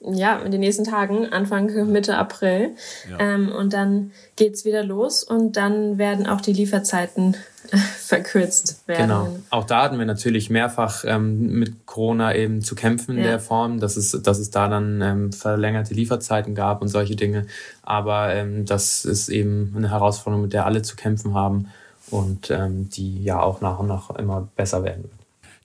ja, 0.00 0.38
in 0.38 0.52
den 0.52 0.60
nächsten 0.60 0.84
Tagen, 0.84 1.32
Anfang 1.32 1.66
Mitte 1.90 2.16
April. 2.16 2.70
Ja. 3.10 3.18
Ähm, 3.18 3.50
und 3.50 3.72
dann 3.72 4.12
geht's 4.36 4.64
wieder 4.64 4.84
los 4.84 5.24
und 5.24 5.56
dann 5.56 5.98
werden 5.98 6.26
auch 6.26 6.40
die 6.40 6.52
Lieferzeiten 6.52 7.36
verkürzt 7.98 8.86
werden. 8.86 9.08
Genau. 9.08 9.36
Auch 9.50 9.64
da 9.64 9.82
hatten 9.82 9.98
wir 9.98 10.06
natürlich 10.06 10.50
mehrfach 10.50 11.04
ähm, 11.06 11.58
mit 11.58 11.86
Corona 11.86 12.34
eben 12.34 12.62
zu 12.62 12.74
kämpfen 12.74 13.16
in 13.16 13.24
ja. 13.24 13.30
der 13.30 13.40
Form, 13.40 13.80
dass 13.80 13.96
es, 13.96 14.12
dass 14.22 14.38
es 14.38 14.50
da 14.50 14.68
dann 14.68 15.00
ähm, 15.02 15.32
verlängerte 15.32 15.94
Lieferzeiten 15.94 16.54
gab 16.54 16.82
und 16.82 16.88
solche 16.88 17.16
Dinge. 17.16 17.46
Aber 17.82 18.34
ähm, 18.34 18.66
das 18.66 19.04
ist 19.04 19.28
eben 19.28 19.74
eine 19.76 19.90
Herausforderung, 19.90 20.42
mit 20.42 20.52
der 20.52 20.66
alle 20.66 20.82
zu 20.82 20.96
kämpfen 20.96 21.34
haben 21.34 21.68
und 22.10 22.50
ähm, 22.50 22.88
die 22.90 23.22
ja 23.22 23.40
auch 23.40 23.60
nach 23.60 23.78
und 23.78 23.88
nach 23.88 24.10
immer 24.10 24.48
besser 24.56 24.84
werden 24.84 25.04
wird. 25.04 25.15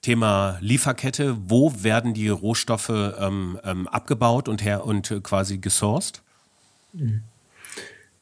Thema 0.02 0.58
Lieferkette. 0.60 1.36
Wo 1.46 1.72
werden 1.82 2.12
die 2.12 2.28
Rohstoffe 2.28 2.90
ähm, 2.90 3.58
ähm, 3.64 3.88
abgebaut 3.88 4.48
und, 4.48 4.64
her 4.64 4.84
und 4.84 5.10
äh, 5.10 5.20
quasi 5.20 5.58
gesourced? 5.58 6.22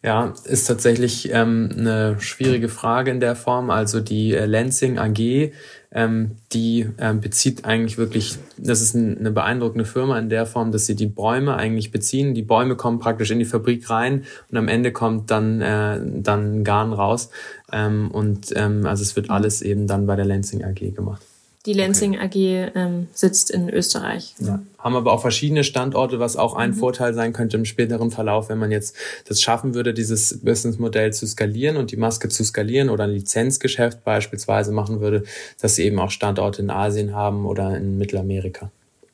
Ja, 0.02 0.32
ist 0.44 0.66
tatsächlich 0.66 1.30
ähm, 1.30 1.70
eine 1.76 2.20
schwierige 2.20 2.68
Frage 2.70 3.10
in 3.10 3.20
der 3.20 3.34
Form. 3.34 3.70
Also 3.70 4.00
die 4.00 4.34
äh, 4.34 4.46
Lansing 4.46 4.98
AG, 4.98 5.52
ähm, 5.92 6.36
die 6.52 6.88
ähm, 6.98 7.20
bezieht 7.20 7.64
eigentlich 7.64 7.98
wirklich, 7.98 8.38
das 8.56 8.80
ist 8.80 8.94
ein, 8.94 9.18
eine 9.18 9.30
beeindruckende 9.30 9.84
Firma 9.84 10.18
in 10.18 10.30
der 10.30 10.46
Form, 10.46 10.72
dass 10.72 10.86
sie 10.86 10.96
die 10.96 11.06
Bäume 11.06 11.56
eigentlich 11.56 11.90
beziehen. 11.90 12.34
Die 12.34 12.42
Bäume 12.42 12.76
kommen 12.76 12.98
praktisch 12.98 13.30
in 13.30 13.38
die 13.38 13.44
Fabrik 13.44 13.90
rein 13.90 14.24
und 14.50 14.56
am 14.56 14.68
Ende 14.68 14.92
kommt 14.92 15.30
dann, 15.30 15.60
äh, 15.60 16.00
dann 16.02 16.64
Garn 16.64 16.92
raus. 16.94 17.28
Ähm, 17.72 18.10
und 18.10 18.52
ähm, 18.56 18.86
also 18.86 19.02
es 19.02 19.16
wird 19.16 19.28
alles 19.28 19.60
eben 19.60 19.86
dann 19.86 20.06
bei 20.06 20.16
der 20.16 20.24
Lansing 20.24 20.64
AG 20.64 20.94
gemacht. 20.94 21.22
Die 21.66 21.74
Lansing 21.74 22.14
okay. 22.18 22.68
AG 22.68 22.72
ähm, 22.74 23.08
sitzt 23.12 23.50
in 23.50 23.68
Österreich. 23.68 24.34
Ja. 24.38 24.62
Haben 24.78 24.96
aber 24.96 25.12
auch 25.12 25.20
verschiedene 25.20 25.62
Standorte, 25.62 26.18
was 26.18 26.36
auch 26.36 26.54
ein 26.54 26.70
mhm. 26.70 26.74
Vorteil 26.74 27.12
sein 27.12 27.34
könnte 27.34 27.58
im 27.58 27.66
späteren 27.66 28.10
Verlauf, 28.10 28.48
wenn 28.48 28.56
man 28.56 28.70
jetzt 28.70 28.96
das 29.28 29.42
schaffen 29.42 29.74
würde, 29.74 29.92
dieses 29.92 30.38
Businessmodell 30.42 31.12
zu 31.12 31.26
skalieren 31.26 31.76
und 31.76 31.90
die 31.90 31.98
Maske 31.98 32.30
zu 32.30 32.44
skalieren 32.44 32.88
oder 32.88 33.04
ein 33.04 33.10
Lizenzgeschäft 33.10 34.04
beispielsweise 34.04 34.72
machen 34.72 35.00
würde, 35.00 35.24
dass 35.60 35.74
sie 35.74 35.84
eben 35.84 35.98
auch 35.98 36.10
Standorte 36.10 36.62
in 36.62 36.70
Asien 36.70 37.14
haben 37.14 37.44
oder 37.44 37.76
in 37.76 37.98
Mittelamerika. 37.98 38.70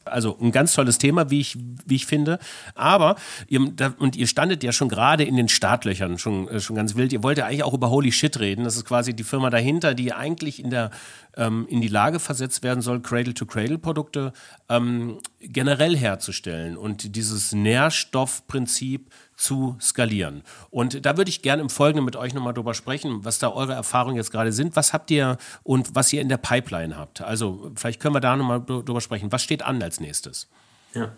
Also 0.06 0.36
ein 0.40 0.52
ganz 0.52 0.74
tolles 0.74 0.98
Thema, 0.98 1.30
wie 1.30 1.40
ich, 1.40 1.58
wie 1.84 1.96
ich 1.96 2.06
finde. 2.06 2.38
Aber, 2.74 3.16
ihr, 3.48 3.60
da, 3.74 3.94
und 3.98 4.16
ihr 4.16 4.26
standet 4.26 4.62
ja 4.62 4.72
schon 4.72 4.88
gerade 4.88 5.24
in 5.24 5.36
den 5.36 5.48
Startlöchern, 5.48 6.18
schon, 6.18 6.48
äh, 6.48 6.60
schon 6.60 6.76
ganz 6.76 6.96
wild. 6.96 7.12
Ihr 7.12 7.22
wollt 7.22 7.38
ja 7.38 7.46
eigentlich 7.46 7.64
auch 7.64 7.74
über 7.74 7.90
Holy 7.90 8.12
Shit 8.12 8.38
reden. 8.40 8.64
Das 8.64 8.76
ist 8.76 8.84
quasi 8.84 9.14
die 9.14 9.24
Firma 9.24 9.50
dahinter, 9.50 9.94
die 9.94 10.12
eigentlich 10.12 10.62
in, 10.62 10.70
der, 10.70 10.90
ähm, 11.36 11.66
in 11.68 11.80
die 11.80 11.88
Lage 11.88 12.20
versetzt 12.20 12.62
werden 12.62 12.80
soll, 12.80 13.00
Cradle-to-Cradle-Produkte 13.00 14.32
ähm, 14.68 15.18
generell 15.40 15.96
herzustellen 15.96 16.76
und 16.76 17.16
dieses 17.16 17.52
Nährstoffprinzip 17.52 19.10
zu 19.36 19.76
skalieren. 19.80 20.42
Und 20.70 21.04
da 21.04 21.16
würde 21.16 21.28
ich 21.28 21.42
gerne 21.42 21.62
im 21.62 21.70
Folgenden 21.70 22.04
mit 22.04 22.16
euch 22.16 22.34
nochmal 22.34 22.54
drüber 22.54 22.74
sprechen, 22.74 23.24
was 23.24 23.38
da 23.38 23.52
eure 23.52 23.74
Erfahrungen 23.74 24.16
jetzt 24.16 24.32
gerade 24.32 24.52
sind. 24.52 24.76
Was 24.76 24.92
habt 24.92 25.10
ihr 25.10 25.36
und 25.62 25.94
was 25.94 26.12
ihr 26.12 26.22
in 26.22 26.28
der 26.28 26.38
Pipeline 26.38 26.96
habt? 26.96 27.20
Also 27.20 27.70
vielleicht 27.76 28.00
können 28.00 28.14
wir 28.14 28.20
da 28.20 28.36
nochmal 28.36 28.62
drüber 28.64 29.00
sprechen. 29.00 29.30
Was 29.32 29.42
steht 29.42 29.62
an 29.62 29.82
als 29.82 30.00
nächstes? 30.00 30.48
Ja. 30.94 31.12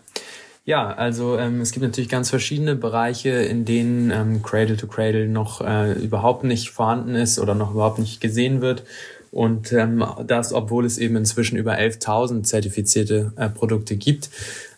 Ja, 0.65 0.93
also 0.93 1.39
ähm, 1.39 1.61
es 1.61 1.71
gibt 1.71 1.83
natürlich 1.83 2.09
ganz 2.09 2.29
verschiedene 2.29 2.75
Bereiche, 2.75 3.29
in 3.29 3.65
denen 3.65 4.11
ähm, 4.11 4.43
Cradle 4.43 4.77
to 4.77 4.85
Cradle 4.85 5.27
noch 5.27 5.61
äh, 5.61 5.93
überhaupt 5.93 6.43
nicht 6.43 6.69
vorhanden 6.69 7.15
ist 7.15 7.39
oder 7.39 7.55
noch 7.55 7.71
überhaupt 7.71 7.97
nicht 7.97 8.21
gesehen 8.21 8.61
wird. 8.61 8.83
Und 9.31 9.71
ähm, 9.71 10.05
das, 10.27 10.53
obwohl 10.53 10.85
es 10.85 10.99
eben 10.99 11.15
inzwischen 11.15 11.57
über 11.57 11.73
11.000 11.73 12.43
zertifizierte 12.43 13.33
äh, 13.35 13.49
Produkte 13.49 13.95
gibt. 13.95 14.29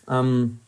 Ähm, 0.08 0.60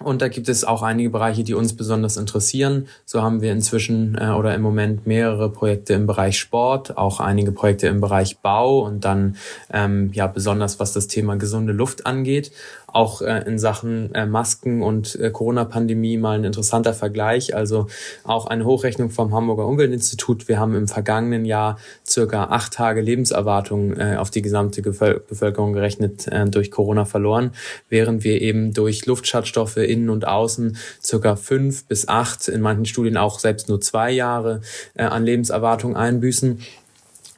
und 0.00 0.20
da 0.20 0.28
gibt 0.28 0.48
es 0.50 0.64
auch 0.64 0.82
einige 0.82 1.08
Bereiche, 1.08 1.42
die 1.42 1.54
uns 1.54 1.74
besonders 1.74 2.18
interessieren. 2.18 2.86
So 3.06 3.22
haben 3.22 3.40
wir 3.40 3.52
inzwischen 3.52 4.18
äh, 4.20 4.28
oder 4.28 4.54
im 4.54 4.60
Moment 4.60 5.06
mehrere 5.06 5.50
Projekte 5.50 5.94
im 5.94 6.06
Bereich 6.06 6.38
Sport, 6.38 6.98
auch 6.98 7.18
einige 7.18 7.50
Projekte 7.50 7.86
im 7.86 8.00
Bereich 8.00 8.38
Bau 8.38 8.80
und 8.80 9.06
dann 9.06 9.36
ähm, 9.72 10.10
ja 10.12 10.26
besonders 10.26 10.78
was 10.80 10.92
das 10.92 11.08
Thema 11.08 11.36
gesunde 11.36 11.72
Luft 11.72 12.04
angeht 12.04 12.52
auch 12.96 13.20
äh, 13.20 13.44
in 13.46 13.58
Sachen 13.58 14.12
äh, 14.14 14.26
Masken 14.26 14.82
und 14.82 15.16
äh, 15.16 15.30
Corona-Pandemie 15.30 16.16
mal 16.16 16.38
ein 16.38 16.44
interessanter 16.44 16.94
Vergleich. 16.94 17.54
Also 17.54 17.86
auch 18.24 18.46
eine 18.46 18.64
Hochrechnung 18.64 19.10
vom 19.10 19.34
Hamburger 19.34 19.66
Umweltinstitut. 19.66 20.48
Wir 20.48 20.58
haben 20.58 20.74
im 20.74 20.88
vergangenen 20.88 21.44
Jahr 21.44 21.78
circa 22.06 22.44
acht 22.44 22.72
Tage 22.72 23.02
Lebenserwartung 23.02 23.96
äh, 23.96 24.16
auf 24.16 24.30
die 24.30 24.42
gesamte 24.42 24.82
Gevöl 24.82 25.22
Bevölkerung 25.28 25.74
gerechnet 25.74 26.26
äh, 26.28 26.46
durch 26.46 26.70
Corona 26.70 27.04
verloren, 27.04 27.52
während 27.88 28.24
wir 28.24 28.40
eben 28.40 28.72
durch 28.72 29.06
Luftschadstoffe 29.06 29.76
innen 29.86 30.10
und 30.10 30.26
außen 30.26 30.76
circa 31.02 31.36
fünf 31.36 31.86
bis 31.86 32.08
acht, 32.08 32.48
in 32.48 32.60
manchen 32.60 32.86
Studien 32.86 33.16
auch 33.16 33.38
selbst 33.38 33.68
nur 33.68 33.80
zwei 33.80 34.10
Jahre 34.10 34.60
äh, 34.94 35.04
an 35.04 35.24
Lebenserwartung 35.24 35.96
einbüßen. 35.96 36.60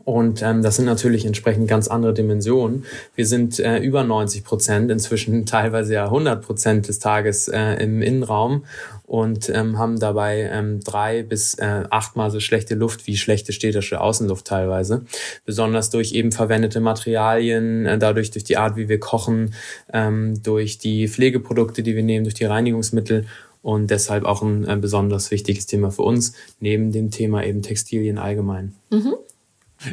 Und 0.08 0.40
ähm, 0.40 0.62
das 0.62 0.76
sind 0.76 0.86
natürlich 0.86 1.26
entsprechend 1.26 1.68
ganz 1.68 1.86
andere 1.86 2.14
Dimensionen. 2.14 2.86
Wir 3.14 3.26
sind 3.26 3.60
äh, 3.60 3.76
über 3.76 4.04
90 4.04 4.42
Prozent, 4.42 4.90
inzwischen 4.90 5.44
teilweise 5.46 5.92
ja 5.92 6.04
100 6.04 6.42
Prozent 6.42 6.88
des 6.88 6.98
Tages 6.98 7.46
äh, 7.48 7.74
im 7.74 8.00
Innenraum 8.00 8.64
und 9.06 9.50
ähm, 9.50 9.78
haben 9.78 9.98
dabei 10.00 10.48
ähm, 10.50 10.80
drei 10.80 11.22
bis 11.22 11.56
äh, 11.56 11.84
achtmal 11.90 12.30
so 12.30 12.40
schlechte 12.40 12.74
Luft 12.74 13.06
wie 13.06 13.18
schlechte 13.18 13.52
städtische 13.52 14.00
Außenluft 14.00 14.46
teilweise. 14.46 15.04
Besonders 15.44 15.90
durch 15.90 16.14
eben 16.14 16.32
verwendete 16.32 16.80
Materialien, 16.80 17.84
äh, 17.84 17.98
dadurch 17.98 18.30
durch 18.30 18.44
die 18.44 18.56
Art, 18.56 18.76
wie 18.76 18.88
wir 18.88 19.00
kochen, 19.00 19.52
ähm, 19.92 20.42
durch 20.42 20.78
die 20.78 21.06
Pflegeprodukte, 21.06 21.82
die 21.82 21.94
wir 21.94 22.02
nehmen, 22.02 22.24
durch 22.24 22.32
die 22.32 22.46
Reinigungsmittel 22.46 23.26
und 23.60 23.90
deshalb 23.90 24.24
auch 24.24 24.40
ein 24.40 24.66
äh, 24.66 24.78
besonders 24.80 25.30
wichtiges 25.30 25.66
Thema 25.66 25.90
für 25.90 26.00
uns, 26.00 26.32
neben 26.60 26.92
dem 26.92 27.10
Thema 27.10 27.44
eben 27.44 27.60
Textilien 27.60 28.16
allgemein. 28.16 28.74
Mhm. 28.88 29.12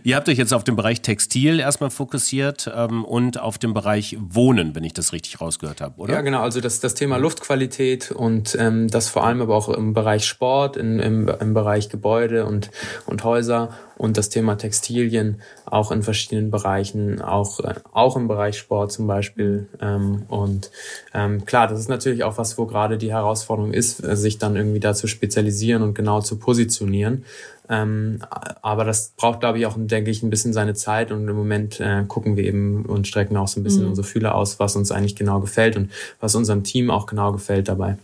Ihr 0.04 0.16
habt 0.16 0.28
euch 0.30 0.38
jetzt 0.38 0.54
auf 0.54 0.64
den 0.64 0.76
Bereich 0.76 1.02
Textil 1.02 1.60
erstmal 1.60 1.92
fokussiert 1.92 2.72
ähm, 2.76 3.06
und 3.06 3.40
auf 3.40 3.58
den 3.58 3.74
Bereich 3.74 4.18
Wohnen, 4.20 4.76
wenn 4.76 4.84
ich 4.84 4.94
das 4.94 5.14
richtig 5.14 5.40
rausgehört 5.40 5.82
habe, 5.82 6.00
oder? 6.00 6.16
Ja, 6.16 6.22
genau. 6.22 6.42
Also 6.42 6.60
das, 6.60 6.80
das 6.80 6.96
Thema 6.96 7.18
Luftqualität 7.18 8.12
und 8.12 8.56
ähm, 8.60 8.88
das 8.88 9.10
vor 9.10 9.26
allem 9.26 9.42
aber 9.42 9.56
auch 9.56 9.70
im 9.70 9.94
Bereich 9.94 10.26
Sport, 10.26 10.76
in, 10.78 11.00
im, 11.00 11.28
im 11.28 11.54
Bereich 11.54 11.90
Gebäude 11.90 12.46
und, 12.46 12.72
und 13.06 13.24
Häuser 13.24 13.70
und 13.98 14.18
das 14.18 14.30
Thema 14.30 14.58
Textilien 14.58 15.42
auch 15.66 15.92
in 15.92 16.04
verschiedenen 16.04 16.52
Bereichen, 16.52 17.22
auch, 17.22 17.60
äh, 17.60 17.76
auch 17.94 18.16
im 18.16 18.28
Bereich 18.28 18.58
Sport 18.58 18.92
zum 18.92 19.08
Beispiel. 19.08 19.68
Ähm, 19.80 20.24
und 20.28 20.72
ähm, 21.14 21.46
klar, 21.46 21.68
das 21.68 21.80
ist 21.80 21.90
natürlich 21.90 22.24
auch 22.24 22.38
was, 22.38 22.58
wo 22.58 22.66
gerade 22.66 22.98
die 22.98 23.12
Herausforderung 23.12 23.72
ist, 23.72 23.98
sich 23.98 24.38
dann 24.38 24.56
irgendwie 24.56 24.80
da 24.80 24.94
zu 24.94 25.08
spezialisieren 25.08 25.84
und 25.84 25.94
genau 25.94 26.22
zu 26.22 26.38
positionieren. 26.38 27.24
Ähm, 27.70 28.20
aber 28.62 28.84
das 28.84 29.14
braucht, 29.18 29.40
glaube 29.40 29.58
ich, 29.58 29.66
auch, 29.66 29.76
denke 29.78 30.12
ich, 30.12 30.22
ein 30.22 30.30
bisschen 30.30 30.54
seine 30.54 30.74
Zeit 30.74 31.12
und 31.12 31.28
im 31.28 31.36
Moment 31.36 31.80
äh, 31.80 32.04
gucken 32.08 32.36
wir 32.36 32.44
eben 32.44 32.86
und 32.86 33.08
strecken 33.08 33.38
auch 33.38 33.48
so 33.48 33.60
ein 33.60 33.64
bisschen 33.64 33.84
mhm. 33.84 33.90
unsere 33.90 34.08
Fühler 34.08 34.36
aus, 34.36 34.60
was 34.60 34.76
uns 34.76 34.92
eigentlich 34.92 35.16
genau 35.16 35.40
gefällt 35.40 35.76
und 35.76 35.92
was 36.20 36.36
unserem 36.36 36.64
Team 36.64 36.92
auch 36.92 37.06
genau 37.06 37.32
gefällt 37.32 37.68
dabei. 37.68 37.98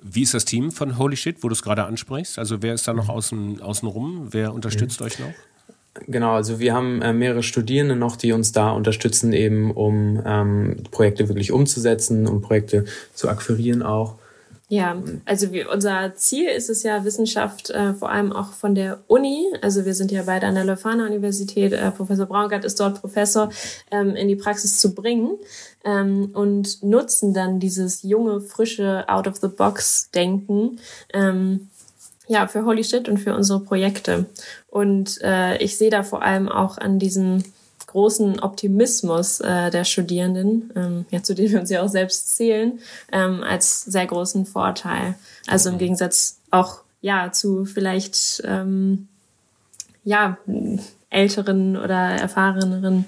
Wie 0.00 0.22
ist 0.22 0.34
das 0.34 0.44
Team 0.44 0.70
von 0.70 0.98
Holy 0.98 1.16
Shit, 1.16 1.42
wo 1.42 1.48
du 1.48 1.54
es 1.54 1.62
gerade 1.62 1.84
ansprichst? 1.84 2.38
Also 2.38 2.62
wer 2.62 2.74
ist 2.74 2.86
da 2.86 2.92
noch 2.92 3.08
außen, 3.08 3.62
außen 3.62 3.88
rum? 3.88 4.28
Wer 4.30 4.52
unterstützt 4.52 5.00
mhm. 5.00 5.06
euch 5.06 5.18
noch? 5.18 5.32
Genau, 6.06 6.32
also 6.34 6.58
wir 6.58 6.74
haben 6.74 7.02
äh, 7.02 7.12
mehrere 7.12 7.42
Studierende 7.42 7.94
noch, 7.94 8.16
die 8.16 8.32
uns 8.32 8.52
da 8.52 8.70
unterstützen, 8.70 9.32
eben 9.32 9.70
um 9.70 10.20
ähm, 10.26 10.76
Projekte 10.90 11.28
wirklich 11.28 11.52
umzusetzen, 11.52 12.26
um 12.26 12.42
Projekte 12.42 12.84
zu 13.14 13.28
akquirieren 13.28 13.82
auch. 13.82 14.16
Ja, 14.68 14.96
also 15.26 15.52
wir, 15.52 15.70
unser 15.70 16.14
Ziel 16.14 16.48
ist 16.48 16.70
es 16.70 16.82
ja, 16.82 17.04
Wissenschaft 17.04 17.68
äh, 17.68 17.92
vor 17.92 18.10
allem 18.10 18.32
auch 18.32 18.54
von 18.54 18.74
der 18.74 19.04
Uni, 19.08 19.44
also 19.60 19.84
wir 19.84 19.94
sind 19.94 20.10
ja 20.10 20.22
beide 20.24 20.46
an 20.46 20.54
der 20.54 20.64
Leuphana 20.64 21.04
Universität, 21.04 21.74
äh, 21.74 21.90
Professor 21.90 22.24
Braungart 22.24 22.64
ist 22.64 22.80
dort 22.80 23.00
Professor, 23.00 23.50
ähm, 23.90 24.16
in 24.16 24.26
die 24.26 24.36
Praxis 24.36 24.80
zu 24.80 24.94
bringen 24.94 25.36
ähm, 25.84 26.30
und 26.32 26.82
nutzen 26.82 27.34
dann 27.34 27.60
dieses 27.60 28.02
junge, 28.04 28.40
frische 28.40 29.04
Out-of-the-Box-Denken 29.06 30.80
ähm, 31.12 31.68
ja, 32.26 32.46
für 32.46 32.64
Holy 32.64 32.84
Shit 32.84 33.06
und 33.08 33.18
für 33.18 33.34
unsere 33.34 33.60
Projekte. 33.60 34.24
Und 34.68 35.20
äh, 35.20 35.58
ich 35.58 35.76
sehe 35.76 35.90
da 35.90 36.02
vor 36.02 36.22
allem 36.22 36.48
auch 36.48 36.78
an 36.78 36.98
diesem 36.98 37.44
großen 37.94 38.40
Optimismus 38.40 39.38
äh, 39.38 39.70
der 39.70 39.84
Studierenden, 39.84 40.72
ähm, 40.74 41.06
ja, 41.10 41.22
zu 41.22 41.32
denen 41.32 41.52
wir 41.52 41.60
uns 41.60 41.70
ja 41.70 41.80
auch 41.80 41.88
selbst 41.88 42.36
zählen, 42.36 42.80
ähm, 43.12 43.44
als 43.44 43.84
sehr 43.84 44.04
großen 44.04 44.46
Vorteil. 44.46 45.14
Also 45.46 45.70
im 45.70 45.78
Gegensatz 45.78 46.40
auch 46.50 46.80
ja 47.02 47.30
zu 47.30 47.64
vielleicht 47.64 48.42
ähm, 48.44 49.06
ja 50.02 50.38
älteren 51.08 51.76
oder 51.76 51.94
erfahreneren 51.94 53.04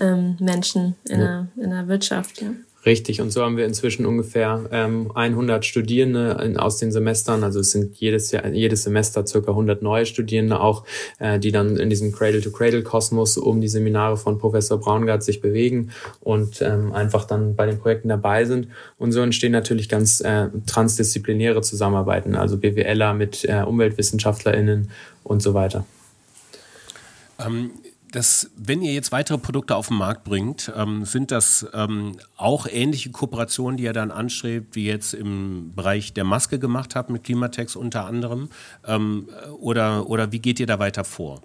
ähm, 0.00 0.38
Menschen 0.40 0.96
in, 1.04 1.20
ja. 1.20 1.26
der, 1.26 1.62
in 1.62 1.70
der 1.70 1.88
Wirtschaft. 1.88 2.40
Ja. 2.40 2.48
Richtig, 2.86 3.20
und 3.20 3.30
so 3.30 3.42
haben 3.42 3.58
wir 3.58 3.66
inzwischen 3.66 4.06
ungefähr 4.06 4.64
ähm, 4.72 5.12
100 5.14 5.66
Studierende 5.66 6.40
in, 6.42 6.56
aus 6.56 6.78
den 6.78 6.90
Semestern. 6.92 7.44
Also 7.44 7.60
es 7.60 7.72
sind 7.72 7.96
jedes 7.96 8.30
Jahr, 8.30 8.46
jedes 8.48 8.84
Semester 8.84 9.26
circa 9.26 9.50
100 9.50 9.82
neue 9.82 10.06
Studierende 10.06 10.60
auch, 10.60 10.84
äh, 11.18 11.38
die 11.38 11.52
dann 11.52 11.76
in 11.76 11.90
diesem 11.90 12.10
Cradle-to-Cradle-Kosmos 12.10 13.36
um 13.36 13.60
die 13.60 13.68
Seminare 13.68 14.16
von 14.16 14.38
Professor 14.38 14.78
Braungart 14.78 15.22
sich 15.22 15.42
bewegen 15.42 15.90
und 16.20 16.62
ähm, 16.62 16.92
einfach 16.92 17.26
dann 17.26 17.54
bei 17.54 17.66
den 17.66 17.78
Projekten 17.78 18.08
dabei 18.08 18.46
sind. 18.46 18.68
Und 18.96 19.12
so 19.12 19.20
entstehen 19.20 19.52
natürlich 19.52 19.90
ganz 19.90 20.22
äh, 20.22 20.48
transdisziplinäre 20.66 21.60
Zusammenarbeiten, 21.60 22.34
also 22.34 22.56
BWLer 22.56 23.12
mit 23.12 23.44
äh, 23.44 23.62
UmweltwissenschaftlerInnen 23.62 24.90
und 25.22 25.42
so 25.42 25.52
weiter. 25.52 25.84
Ähm, 27.38 27.72
das, 28.12 28.50
wenn 28.56 28.82
ihr 28.82 28.92
jetzt 28.92 29.12
weitere 29.12 29.38
Produkte 29.38 29.76
auf 29.76 29.88
den 29.88 29.96
Markt 29.96 30.24
bringt, 30.24 30.72
ähm, 30.76 31.04
sind 31.04 31.30
das 31.30 31.66
ähm, 31.72 32.16
auch 32.36 32.66
ähnliche 32.70 33.10
Kooperationen, 33.10 33.76
die 33.76 33.84
ihr 33.84 33.92
dann 33.92 34.10
anstrebt, 34.10 34.74
wie 34.74 34.86
jetzt 34.86 35.14
im 35.14 35.72
Bereich 35.74 36.12
der 36.12 36.24
Maske 36.24 36.58
gemacht 36.58 36.96
habt 36.96 37.10
mit 37.10 37.24
Klimatex 37.24 37.76
unter 37.76 38.06
anderem? 38.06 38.50
Ähm, 38.86 39.28
oder, 39.60 40.08
oder 40.08 40.32
wie 40.32 40.40
geht 40.40 40.60
ihr 40.60 40.66
da 40.66 40.78
weiter 40.78 41.04
vor? 41.04 41.40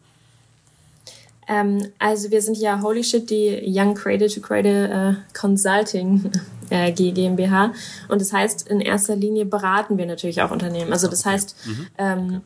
Ähm, 1.47 1.87
also 1.99 2.31
wir 2.31 2.41
sind 2.41 2.57
ja 2.57 2.81
Holy 2.81 3.03
Shit, 3.03 3.29
die 3.29 3.61
Young 3.65 3.93
Cradle 3.93 4.29
to 4.29 4.41
Cradle 4.41 4.89
äh, 4.89 5.37
Consulting 5.37 6.31
äh, 6.69 6.91
GmbH. 6.91 7.73
Und 8.07 8.21
das 8.21 8.33
heißt, 8.33 8.67
in 8.67 8.81
erster 8.81 9.15
Linie 9.15 9.45
beraten 9.45 9.97
wir 9.97 10.05
natürlich 10.05 10.41
auch 10.41 10.51
Unternehmen. 10.51 10.91
Also 10.91 11.07
das 11.07 11.25
heißt, 11.25 11.55
mhm. 11.65 11.87
ähm, 11.97 12.41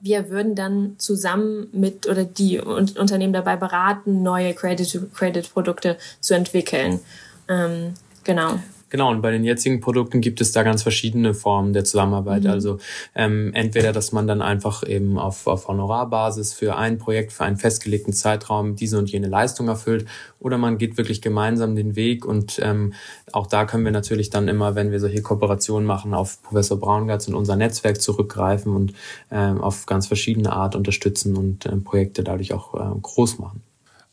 wir 0.00 0.30
würden 0.30 0.54
dann 0.54 0.94
zusammen 0.98 1.68
mit 1.72 2.08
oder 2.08 2.24
die 2.24 2.60
Unternehmen 2.60 3.32
dabei 3.32 3.56
beraten, 3.56 4.22
neue 4.22 4.54
Credit-to-Credit-Produkte 4.54 5.96
zu 6.20 6.34
entwickeln. 6.34 7.00
Ähm, 7.48 7.94
genau. 8.24 8.58
Genau, 8.90 9.10
und 9.10 9.20
bei 9.20 9.30
den 9.30 9.44
jetzigen 9.44 9.80
Produkten 9.80 10.20
gibt 10.20 10.40
es 10.40 10.52
da 10.52 10.62
ganz 10.62 10.82
verschiedene 10.82 11.34
Formen 11.34 11.72
der 11.72 11.84
Zusammenarbeit. 11.84 12.44
Mhm. 12.44 12.50
Also 12.50 12.78
ähm, 13.14 13.52
entweder, 13.52 13.92
dass 13.92 14.12
man 14.12 14.26
dann 14.26 14.40
einfach 14.40 14.86
eben 14.86 15.18
auf, 15.18 15.46
auf 15.46 15.68
Honorarbasis 15.68 16.54
für 16.54 16.76
ein 16.76 16.98
Projekt, 16.98 17.32
für 17.32 17.44
einen 17.44 17.56
festgelegten 17.56 18.14
Zeitraum 18.14 18.76
diese 18.76 18.98
und 18.98 19.10
jene 19.10 19.28
Leistung 19.28 19.68
erfüllt, 19.68 20.06
oder 20.40 20.56
man 20.56 20.78
geht 20.78 20.96
wirklich 20.96 21.20
gemeinsam 21.20 21.76
den 21.76 21.96
Weg. 21.96 22.24
Und 22.24 22.60
ähm, 22.62 22.94
auch 23.32 23.46
da 23.46 23.66
können 23.66 23.84
wir 23.84 23.92
natürlich 23.92 24.30
dann 24.30 24.48
immer, 24.48 24.74
wenn 24.74 24.90
wir 24.90 25.00
solche 25.00 25.20
Kooperationen 25.20 25.86
machen, 25.86 26.14
auf 26.14 26.42
Professor 26.42 26.78
Braungatz 26.78 27.28
und 27.28 27.34
unser 27.34 27.56
Netzwerk 27.56 28.00
zurückgreifen 28.00 28.74
und 28.74 28.94
ähm, 29.30 29.60
auf 29.60 29.84
ganz 29.86 30.06
verschiedene 30.06 30.52
Art 30.52 30.76
unterstützen 30.76 31.36
und 31.36 31.66
ähm, 31.66 31.84
Projekte 31.84 32.22
dadurch 32.22 32.54
auch 32.54 32.74
äh, 32.74 32.98
groß 33.00 33.38
machen. 33.38 33.62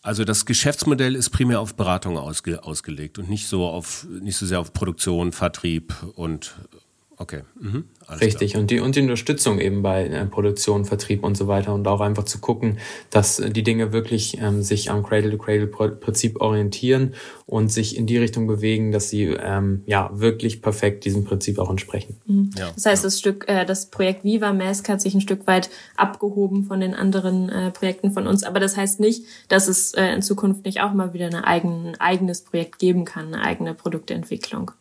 Also 0.05 0.23
das 0.23 0.45
Geschäftsmodell 0.45 1.15
ist 1.15 1.31
primär 1.31 1.59
auf 1.59 1.73
Beratung 1.73 2.19
ausge, 2.19 2.63
ausgelegt 2.63 3.17
und 3.17 3.27
nicht 3.27 3.47
so 3.47 3.65
auf 3.65 4.05
nicht 4.07 4.37
so 4.37 4.45
sehr 4.45 4.59
auf 4.59 4.71
Produktion, 4.71 5.31
Vertrieb 5.31 5.95
und 6.13 6.53
okay. 7.17 7.41
Mhm. 7.59 7.85
Richtig, 8.21 8.51
klar. 8.51 8.61
und 8.61 8.71
die, 8.71 8.79
und 8.79 8.95
die 8.95 9.01
Unterstützung 9.01 9.59
eben 9.59 9.81
bei 9.81 10.05
äh, 10.07 10.25
Produktion, 10.25 10.85
Vertrieb 10.85 11.23
und 11.23 11.35
so 11.35 11.47
weiter 11.47 11.73
und 11.73 11.87
auch 11.87 12.01
einfach 12.01 12.23
zu 12.23 12.39
gucken, 12.39 12.77
dass 13.09 13.37
die 13.37 13.63
Dinge 13.63 13.91
wirklich 13.91 14.37
ähm, 14.39 14.61
sich 14.61 14.91
am 14.91 15.03
Cradle-to-Cradle-Prinzip 15.03 16.41
orientieren 16.41 17.15
und 17.45 17.71
sich 17.71 17.97
in 17.97 18.05
die 18.05 18.17
Richtung 18.17 18.47
bewegen, 18.47 18.91
dass 18.91 19.09
sie 19.09 19.23
ähm, 19.25 19.83
ja 19.85 20.09
wirklich 20.13 20.61
perfekt 20.61 21.05
diesem 21.05 21.23
Prinzip 21.23 21.59
auch 21.59 21.69
entsprechen. 21.69 22.17
Mhm. 22.25 22.51
Ja, 22.57 22.71
das 22.75 22.85
heißt, 22.85 23.03
ja. 23.03 23.07
das 23.07 23.19
Stück, 23.19 23.45
äh, 23.47 23.65
das 23.65 23.87
Projekt 23.87 24.23
Viva 24.23 24.53
Mask 24.53 24.87
hat 24.89 25.01
sich 25.01 25.13
ein 25.13 25.21
Stück 25.21 25.47
weit 25.47 25.69
abgehoben 25.95 26.63
von 26.63 26.79
den 26.79 26.93
anderen 26.93 27.49
äh, 27.49 27.71
Projekten 27.71 28.11
von 28.11 28.27
uns, 28.27 28.43
aber 28.43 28.59
das 28.59 28.77
heißt 28.77 28.99
nicht, 28.99 29.23
dass 29.47 29.67
es 29.67 29.93
äh, 29.93 30.05
in 30.13 30.21
Zukunft 30.21 30.65
nicht 30.65 30.81
auch 30.81 30.93
mal 30.93 31.13
wieder 31.13 31.27
eine 31.27 31.45
eigen, 31.45 31.87
ein 31.87 31.99
eigenes 31.99 32.41
Projekt 32.41 32.79
geben 32.79 33.05
kann, 33.05 33.33
eine 33.33 33.43
eigene 33.43 33.73
Produktentwicklung. 33.73 34.71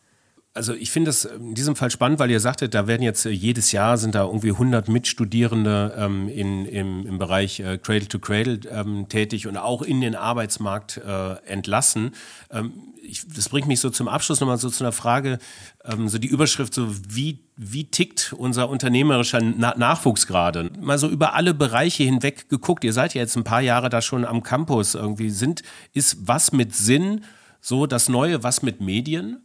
Also 0.55 0.73
ich 0.73 0.89
finde 0.89 1.09
das 1.09 1.25
in 1.25 1.53
diesem 1.53 1.75
Fall 1.75 1.91
spannend, 1.91 2.17
weil 2.17 2.31
ihr 2.31 2.39
sagtet, 2.39 2.73
da 2.73 2.87
werden 2.87 3.03
jetzt 3.03 3.25
äh, 3.25 3.29
jedes 3.29 3.73
Jahr 3.73 3.97
sind 3.97 4.15
da 4.15 4.23
irgendwie 4.23 4.51
100 4.51 4.87
Mitstudierende 4.87 5.93
ähm, 5.97 6.29
in, 6.29 6.63
im, 6.63 7.05
im 7.05 7.17
Bereich 7.17 7.59
äh, 7.59 7.77
Cradle 7.77 8.07
to 8.07 8.19
Cradle 8.19 8.61
ähm, 8.71 9.09
tätig 9.09 9.47
und 9.47 9.57
auch 9.57 9.81
in 9.81 9.99
den 9.99 10.15
Arbeitsmarkt 10.15 10.95
äh, 11.05 11.33
entlassen. 11.45 12.11
Ähm, 12.49 12.71
ich, 13.03 13.27
das 13.27 13.49
bringt 13.49 13.67
mich 13.67 13.81
so 13.81 13.89
zum 13.89 14.07
Abschluss 14.07 14.39
nochmal 14.39 14.57
so 14.57 14.69
zu 14.69 14.85
einer 14.85 14.93
Frage, 14.93 15.39
ähm, 15.83 16.07
so 16.07 16.19
die 16.19 16.29
Überschrift 16.29 16.73
so, 16.73 16.87
wie, 16.89 17.43
wie 17.57 17.91
tickt 17.91 18.33
unser 18.37 18.69
unternehmerischer 18.69 19.41
Na 19.41 19.75
Nachwuchs 19.77 20.25
gerade? 20.25 20.71
Mal 20.79 20.97
so 20.97 21.09
über 21.09 21.33
alle 21.33 21.53
Bereiche 21.53 22.03
hinweg 22.03 22.47
geguckt. 22.47 22.85
Ihr 22.85 22.93
seid 22.93 23.13
ja 23.13 23.19
jetzt 23.19 23.35
ein 23.35 23.43
paar 23.43 23.61
Jahre 23.61 23.89
da 23.89 24.01
schon 24.01 24.23
am 24.23 24.41
Campus 24.41 24.95
irgendwie. 24.95 25.31
Sind, 25.31 25.63
ist 25.91 26.29
was 26.29 26.53
mit 26.53 26.73
Sinn 26.73 27.25
so 27.59 27.87
das 27.87 28.07
Neue, 28.07 28.41
was 28.41 28.61
mit 28.61 28.79
Medien? 28.79 29.41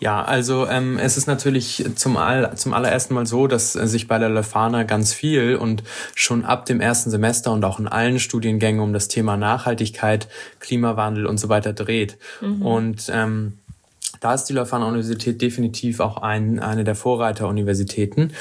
Ja, 0.00 0.22
also 0.22 0.66
ähm, 0.68 0.96
es 0.98 1.16
ist 1.16 1.26
natürlich 1.26 1.84
zum, 1.96 2.16
all, 2.16 2.54
zum 2.56 2.72
allerersten 2.72 3.14
Mal 3.14 3.26
so, 3.26 3.48
dass 3.48 3.74
äh, 3.74 3.88
sich 3.88 4.06
bei 4.06 4.18
der 4.18 4.28
Lefana 4.28 4.84
ganz 4.84 5.12
viel 5.12 5.56
und 5.56 5.82
schon 6.14 6.44
ab 6.44 6.66
dem 6.66 6.80
ersten 6.80 7.10
Semester 7.10 7.52
und 7.52 7.64
auch 7.64 7.80
in 7.80 7.88
allen 7.88 8.20
Studiengängen 8.20 8.80
um 8.80 8.92
das 8.92 9.08
Thema 9.08 9.36
Nachhaltigkeit, 9.36 10.28
Klimawandel 10.60 11.26
und 11.26 11.38
so 11.38 11.48
weiter 11.48 11.72
dreht. 11.72 12.16
Mhm. 12.40 12.62
Und 12.62 13.10
ähm, 13.12 13.58
da 14.20 14.34
ist 14.34 14.44
die 14.44 14.52
Leuphana 14.52 14.86
Universität 14.86 15.42
definitiv 15.42 16.00
auch 16.00 16.18
ein, 16.22 16.60
eine 16.60 16.84
der 16.84 16.94
Vorreiteruniversitäten. 16.94 18.32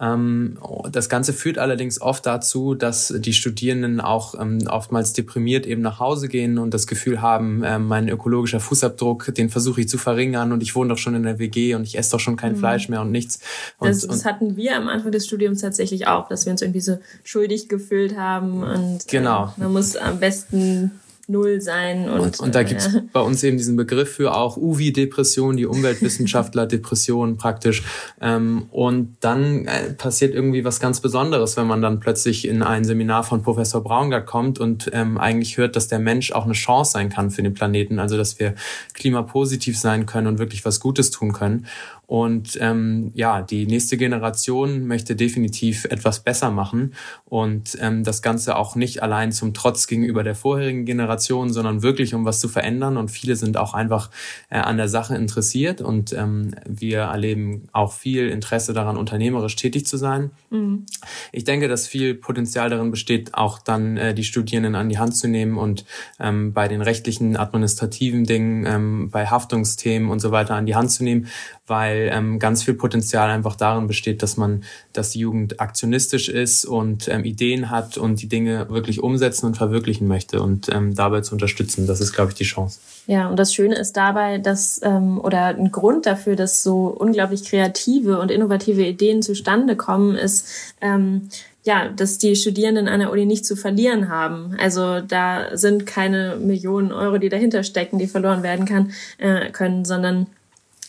Ähm, 0.00 0.58
das 0.90 1.08
Ganze 1.08 1.32
führt 1.32 1.56
allerdings 1.56 2.00
oft 2.00 2.26
dazu, 2.26 2.74
dass 2.74 3.14
die 3.16 3.32
Studierenden 3.32 4.00
auch 4.00 4.34
ähm, 4.40 4.66
oftmals 4.68 5.12
deprimiert 5.12 5.66
eben 5.66 5.82
nach 5.82 6.00
Hause 6.00 6.28
gehen 6.28 6.58
und 6.58 6.74
das 6.74 6.88
Gefühl 6.88 7.22
haben, 7.22 7.62
ähm, 7.64 7.86
mein 7.86 8.08
ökologischer 8.08 8.58
Fußabdruck, 8.58 9.32
den 9.34 9.50
versuche 9.50 9.82
ich 9.82 9.88
zu 9.88 9.96
verringern 9.96 10.50
und 10.50 10.62
ich 10.64 10.74
wohne 10.74 10.90
doch 10.90 10.98
schon 10.98 11.14
in 11.14 11.22
der 11.22 11.38
WG 11.38 11.76
und 11.76 11.84
ich 11.84 11.96
esse 11.96 12.10
doch 12.10 12.20
schon 12.20 12.36
kein 12.36 12.52
mhm. 12.52 12.58
Fleisch 12.58 12.88
mehr 12.88 13.02
und 13.02 13.12
nichts. 13.12 13.38
Und, 13.78 13.88
das, 13.88 14.00
das, 14.00 14.24
hatten 14.24 14.56
wir 14.56 14.76
am 14.76 14.88
Anfang 14.88 15.12
des 15.12 15.26
Studiums 15.26 15.60
tatsächlich 15.60 16.08
auch, 16.08 16.28
dass 16.28 16.44
wir 16.44 16.50
uns 16.50 16.62
irgendwie 16.62 16.80
so 16.80 16.98
schuldig 17.22 17.68
gefühlt 17.68 18.16
haben 18.16 18.64
und 18.64 19.06
genau. 19.06 19.54
Äh, 19.56 19.60
man 19.60 19.72
muss 19.72 19.94
am 19.94 20.18
besten 20.18 20.90
Null 21.28 21.60
sein. 21.60 22.08
Und, 22.08 22.20
und, 22.20 22.40
und 22.40 22.54
da 22.54 22.62
gibt's 22.62 22.90
ja. 22.92 23.02
bei 23.12 23.20
uns 23.20 23.42
eben 23.42 23.56
diesen 23.56 23.76
Begriff 23.76 24.14
für 24.14 24.34
auch 24.34 24.56
UVI-Depression, 24.56 25.56
die 25.56 25.66
Umweltwissenschaftler-Depression 25.66 27.36
praktisch. 27.38 27.82
Ähm, 28.20 28.66
und 28.70 29.16
dann 29.20 29.66
äh, 29.66 29.92
passiert 29.94 30.34
irgendwie 30.34 30.64
was 30.64 30.80
ganz 30.80 31.00
Besonderes, 31.00 31.56
wenn 31.56 31.66
man 31.66 31.82
dann 31.82 32.00
plötzlich 32.00 32.46
in 32.46 32.62
ein 32.62 32.84
Seminar 32.84 33.24
von 33.24 33.42
Professor 33.42 33.82
Braungart 33.82 34.26
kommt 34.26 34.60
und 34.60 34.90
ähm, 34.92 35.18
eigentlich 35.18 35.56
hört, 35.56 35.76
dass 35.76 35.88
der 35.88 35.98
Mensch 35.98 36.32
auch 36.32 36.44
eine 36.44 36.54
Chance 36.54 36.92
sein 36.92 37.08
kann 37.08 37.30
für 37.30 37.42
den 37.42 37.54
Planeten, 37.54 37.98
also 37.98 38.16
dass 38.16 38.38
wir 38.38 38.54
klimapositiv 38.92 39.78
sein 39.78 40.06
können 40.06 40.26
und 40.26 40.38
wirklich 40.38 40.64
was 40.64 40.80
Gutes 40.80 41.10
tun 41.10 41.32
können. 41.32 41.66
Und 42.06 42.58
ähm, 42.60 43.10
ja, 43.14 43.42
die 43.42 43.66
nächste 43.66 43.96
Generation 43.96 44.86
möchte 44.86 45.16
definitiv 45.16 45.84
etwas 45.86 46.20
besser 46.20 46.50
machen 46.50 46.94
und 47.24 47.78
ähm, 47.80 48.04
das 48.04 48.22
Ganze 48.22 48.56
auch 48.56 48.76
nicht 48.76 49.02
allein 49.02 49.32
zum 49.32 49.54
Trotz 49.54 49.86
gegenüber 49.86 50.22
der 50.22 50.34
vorherigen 50.34 50.84
Generation, 50.84 51.52
sondern 51.52 51.82
wirklich 51.82 52.14
um 52.14 52.24
was 52.24 52.40
zu 52.40 52.48
verändern. 52.48 52.96
Und 52.96 53.10
viele 53.10 53.36
sind 53.36 53.56
auch 53.56 53.74
einfach 53.74 54.10
äh, 54.50 54.58
an 54.58 54.76
der 54.76 54.88
Sache 54.88 55.14
interessiert 55.14 55.80
und 55.80 56.12
ähm, 56.12 56.54
wir 56.66 57.00
erleben 57.00 57.68
auch 57.72 57.92
viel 57.92 58.28
Interesse 58.28 58.72
daran, 58.72 58.96
unternehmerisch 58.96 59.56
tätig 59.56 59.86
zu 59.86 59.96
sein. 59.96 60.30
Mhm. 60.50 60.86
Ich 61.32 61.44
denke, 61.44 61.68
dass 61.68 61.86
viel 61.86 62.14
Potenzial 62.14 62.70
darin 62.70 62.90
besteht, 62.90 63.34
auch 63.34 63.58
dann 63.58 63.96
äh, 63.96 64.14
die 64.14 64.24
Studierenden 64.24 64.74
an 64.74 64.88
die 64.88 64.98
Hand 64.98 65.16
zu 65.16 65.28
nehmen 65.28 65.56
und 65.56 65.84
ähm, 66.20 66.52
bei 66.52 66.68
den 66.68 66.82
rechtlichen, 66.82 67.36
administrativen 67.36 68.24
Dingen, 68.24 68.66
ähm, 68.66 69.10
bei 69.10 69.26
Haftungsthemen 69.26 70.10
und 70.10 70.20
so 70.20 70.30
weiter 70.30 70.54
an 70.54 70.66
die 70.66 70.74
Hand 70.74 70.90
zu 70.90 71.04
nehmen, 71.04 71.28
weil 71.66 72.10
ähm, 72.12 72.38
ganz 72.38 72.62
viel 72.62 72.74
Potenzial 72.74 73.30
einfach 73.30 73.56
darin 73.56 73.86
besteht, 73.86 74.22
dass 74.22 74.36
man, 74.36 74.64
dass 74.92 75.10
die 75.10 75.20
Jugend 75.20 75.60
aktionistisch 75.60 76.28
ist 76.28 76.66
und 76.66 77.08
ähm, 77.08 77.24
Ideen 77.24 77.70
hat 77.70 77.96
und 77.96 78.20
die 78.20 78.28
Dinge 78.28 78.68
wirklich 78.68 79.02
umsetzen 79.02 79.46
und 79.46 79.56
verwirklichen 79.56 80.06
möchte 80.06 80.42
und 80.42 80.68
ähm, 80.68 80.94
dabei 80.94 81.22
zu 81.22 81.34
unterstützen. 81.34 81.86
Das 81.86 82.00
ist, 82.00 82.12
glaube 82.12 82.30
ich, 82.30 82.36
die 82.36 82.44
Chance. 82.44 82.80
Ja, 83.06 83.28
und 83.28 83.38
das 83.38 83.54
Schöne 83.54 83.76
ist 83.76 83.96
dabei, 83.96 84.38
dass 84.38 84.80
ähm, 84.82 85.20
oder 85.20 85.46
ein 85.46 85.72
Grund 85.72 86.06
dafür, 86.06 86.36
dass 86.36 86.62
so 86.62 86.86
unglaublich 86.88 87.44
kreative 87.44 88.18
und 88.18 88.30
innovative 88.30 88.84
Ideen 88.84 89.22
zustande 89.22 89.76
kommen, 89.76 90.16
ist 90.16 90.74
ähm, 90.80 91.28
ja, 91.64 91.88
dass 91.88 92.18
die 92.18 92.36
Studierenden 92.36 92.88
an 92.88 93.00
der 93.00 93.10
Uni 93.10 93.24
nicht 93.24 93.46
zu 93.46 93.56
verlieren 93.56 94.10
haben. 94.10 94.54
Also 94.60 95.00
da 95.00 95.56
sind 95.56 95.86
keine 95.86 96.36
Millionen 96.36 96.92
Euro, 96.92 97.16
die 97.16 97.30
dahinter 97.30 97.62
stecken, 97.62 97.98
die 97.98 98.06
verloren 98.06 98.42
werden 98.42 98.66
kann, 98.66 98.92
äh, 99.16 99.50
können, 99.50 99.86
sondern 99.86 100.26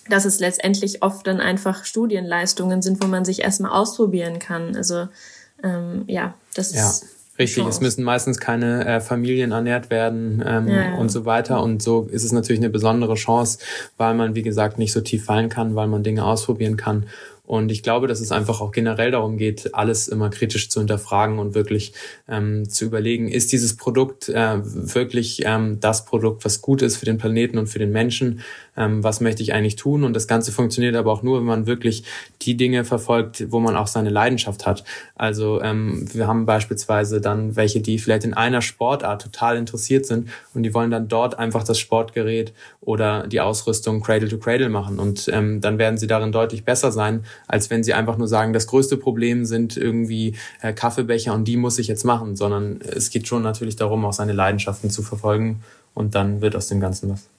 dass 0.10 0.26
es 0.26 0.40
letztendlich 0.40 1.02
oft 1.02 1.26
dann 1.28 1.40
einfach 1.40 1.86
Studienleistungen 1.86 2.82
sind, 2.82 3.04
wo 3.04 3.08
man 3.08 3.26
sich 3.26 3.42
erstmal 3.42 3.72
ausprobieren 3.72 4.40
kann. 4.40 4.76
Also 4.76 5.08
ähm, 5.64 6.04
ja, 6.08 6.36
das 6.54 6.74
ja. 6.74 6.90
ist. 6.90 7.06
Richtig, 7.38 7.64
Chance. 7.64 7.70
es 7.78 7.82
müssen 7.82 8.04
meistens 8.06 8.40
keine 8.40 8.86
äh, 8.86 9.02
Familien 9.02 9.52
ernährt 9.52 9.90
werden 9.90 10.42
ähm, 10.46 10.70
ja, 10.70 10.92
ja. 10.92 10.96
und 10.96 11.10
so 11.10 11.26
weiter. 11.26 11.62
Und 11.62 11.84
so 11.84 12.08
ist 12.10 12.24
es 12.24 12.32
natürlich 12.32 12.62
eine 12.62 12.70
besondere 12.70 13.16
Chance, 13.16 13.60
weil 13.98 14.14
man, 14.14 14.36
wie 14.36 14.42
gesagt, 14.42 14.78
nicht 14.78 14.94
so 14.94 15.02
tief 15.02 15.26
fallen 15.26 15.50
kann, 15.50 15.76
weil 15.76 15.88
man 15.88 16.02
Dinge 16.02 16.24
ausprobieren 16.24 16.78
kann 16.78 17.08
und 17.48 17.72
ich 17.72 17.84
glaube, 17.84 18.08
dass 18.08 18.22
es 18.22 18.32
einfach 18.32 18.60
auch 18.60 18.72
generell 18.72 19.12
darum 19.12 19.38
geht, 19.38 19.76
alles 19.76 20.08
immer 20.08 20.30
kritisch 20.30 20.70
zu 20.70 20.80
hinterfragen 20.80 21.38
und 21.38 21.54
wirklich 21.54 21.94
ähm, 22.28 22.68
zu 22.68 22.86
überlegen, 22.86 23.30
ist 23.30 23.52
dieses 23.52 23.78
Produkt 23.78 24.30
äh, 24.30 24.58
wirklich 24.64 25.44
ähm, 25.46 25.80
das 25.80 26.06
Produkt, 26.06 26.44
was 26.44 26.62
gut 26.62 26.82
ist 26.82 26.98
für 26.98 27.06
den 27.06 27.18
Planeten 27.18 27.58
und 27.58 27.68
für 27.68 27.80
den 27.80 27.92
Menschen? 27.92 28.42
Ähm, 28.78 29.04
was 29.04 29.22
möchte 29.22 29.44
ich 29.44 29.54
eigentlich 29.54 29.76
tun? 29.76 30.04
Und 30.04 30.14
das 30.14 30.28
Ganze 30.28 30.52
funktioniert 30.52 30.96
aber 30.96 31.12
auch 31.12 31.24
nur, 31.24 31.40
wenn 31.40 31.46
man 31.46 31.68
wirklich 31.68 32.04
die 32.42 32.58
Dinge 32.58 32.84
verfolgt, 32.86 33.52
wo 33.52 33.60
man 33.60 33.76
auch 33.76 33.88
seine 33.88 34.10
Leidenschaft 34.10 34.66
hat. 34.66 34.84
Also 35.16 35.62
ähm, 35.62 36.06
wir 36.14 36.28
haben 36.28 36.46
beispielsweise 36.46 37.22
dann 37.22 37.56
welche, 37.56 37.82
die 37.82 38.00
vielleicht 38.00 38.24
in 38.24 38.34
einer 38.34 38.62
Sportart 38.62 39.22
total 39.22 39.58
interessiert 39.58 40.06
sind 40.06 40.30
und 40.54 40.64
die 40.64 40.74
wollen 40.74 40.92
dann 40.92 41.08
dort 41.08 41.40
einfach 41.40 41.64
das 41.64 41.80
Sportgerät 41.80 42.54
oder 42.82 43.28
die 43.28 43.42
Ausrüstung 43.42 44.02
Cradle 44.02 44.30
to 44.30 44.38
Cradle 44.38 44.70
machen. 44.70 45.00
Und 45.00 45.30
ähm, 45.32 45.62
dann 45.62 45.78
werden 45.78 45.98
sie 45.98 46.08
darin 46.08 46.32
deutlich 46.32 46.64
besser 46.64 46.92
sein, 46.92 47.26
als 47.48 47.70
wenn 47.70 47.84
sie 47.84 47.94
einfach 47.94 48.18
nur 48.18 48.28
sagen, 48.28 48.54
das 48.54 48.68
größte 48.68 48.98
Problem 48.98 49.46
sind 49.46 49.78
irgendwie 49.78 50.36
äh, 50.62 50.74
Kaffeebecher 50.74 51.34
und 51.34 51.48
die 51.48 51.58
muss 51.58 51.80
ich 51.80 51.88
jetzt 51.88 52.04
machen, 52.04 52.36
sondern 52.36 52.80
es 52.82 53.10
geht 53.10 53.28
schon 53.28 53.42
natürlich 53.42 53.76
darum, 53.76 54.06
auch 54.06 54.14
seine 54.14 54.34
Leidenschaften 54.34 54.90
zu 54.90 55.02
verfolgen 55.02 55.62
und 55.94 56.16
dann 56.16 56.42
wird 56.42 56.56
aus 56.56 56.68
dem 56.68 56.80
Ganzen 56.80 57.10
was. 57.10 57.35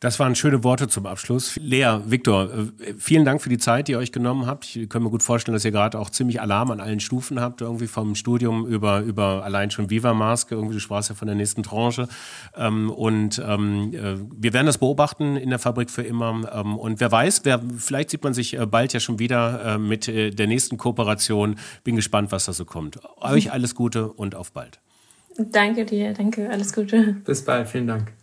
Das 0.00 0.20
waren 0.20 0.36
schöne 0.36 0.62
Worte 0.62 0.86
zum 0.86 1.06
Abschluss. 1.06 1.56
Lea, 1.56 1.98
Viktor, 2.06 2.44
äh, 2.44 2.94
vielen 2.98 3.24
Dank 3.24 3.42
für 3.42 3.48
die 3.48 3.58
Zeit, 3.58 3.88
die 3.88 3.92
ihr 3.92 3.98
euch 3.98 4.12
genommen 4.12 4.46
habt. 4.46 4.76
Ich 4.76 4.88
kann 4.88 5.02
mir 5.02 5.10
gut 5.10 5.24
vorstellen, 5.24 5.54
dass 5.54 5.64
ihr 5.64 5.72
gerade 5.72 5.98
auch 5.98 6.08
ziemlich 6.10 6.40
Alarm 6.40 6.70
an 6.70 6.78
allen 6.78 7.00
Stufen 7.00 7.40
habt, 7.40 7.62
irgendwie 7.62 7.88
vom 7.88 8.14
Studium 8.14 8.64
über, 8.64 9.00
über 9.00 9.42
allein 9.42 9.72
schon 9.72 9.90
Viva 9.90 10.14
Maske, 10.14 10.54
irgendwie 10.54 10.74
du 10.74 10.80
sprachst 10.80 11.08
ja 11.08 11.16
von 11.16 11.26
der 11.26 11.34
nächsten 11.34 11.64
Tranche. 11.64 12.06
Ähm, 12.56 12.90
und 12.90 13.42
ähm, 13.44 13.92
äh, 13.92 14.14
wir 14.36 14.52
werden 14.52 14.66
das 14.66 14.78
beobachten 14.78 15.36
in 15.36 15.50
der 15.50 15.58
Fabrik 15.58 15.90
für 15.90 16.02
immer. 16.02 16.48
Ähm, 16.54 16.78
und 16.78 17.00
wer 17.00 17.10
weiß, 17.10 17.40
wer, 17.42 17.60
vielleicht 17.76 18.10
sieht 18.10 18.22
man 18.22 18.34
sich 18.34 18.56
äh, 18.56 18.66
bald 18.66 18.92
ja 18.92 19.00
schon 19.00 19.18
wieder 19.18 19.78
mit 19.78 20.06
der 20.06 20.46
nächsten 20.46 20.76
Kooperation. 20.76 21.56
Bin 21.82 21.96
gespannt, 21.96 22.30
was 22.30 22.44
da 22.44 22.52
so 22.52 22.64
kommt. 22.64 22.98
Euch 23.20 23.50
alles 23.52 23.74
Gute 23.74 24.08
und 24.12 24.34
auf 24.34 24.52
bald. 24.52 24.80
Danke 25.36 25.84
dir, 25.84 26.12
danke, 26.12 26.48
alles 26.50 26.72
Gute. 26.72 27.16
Bis 27.24 27.44
bald, 27.44 27.68
vielen 27.68 27.86
Dank. 27.86 28.17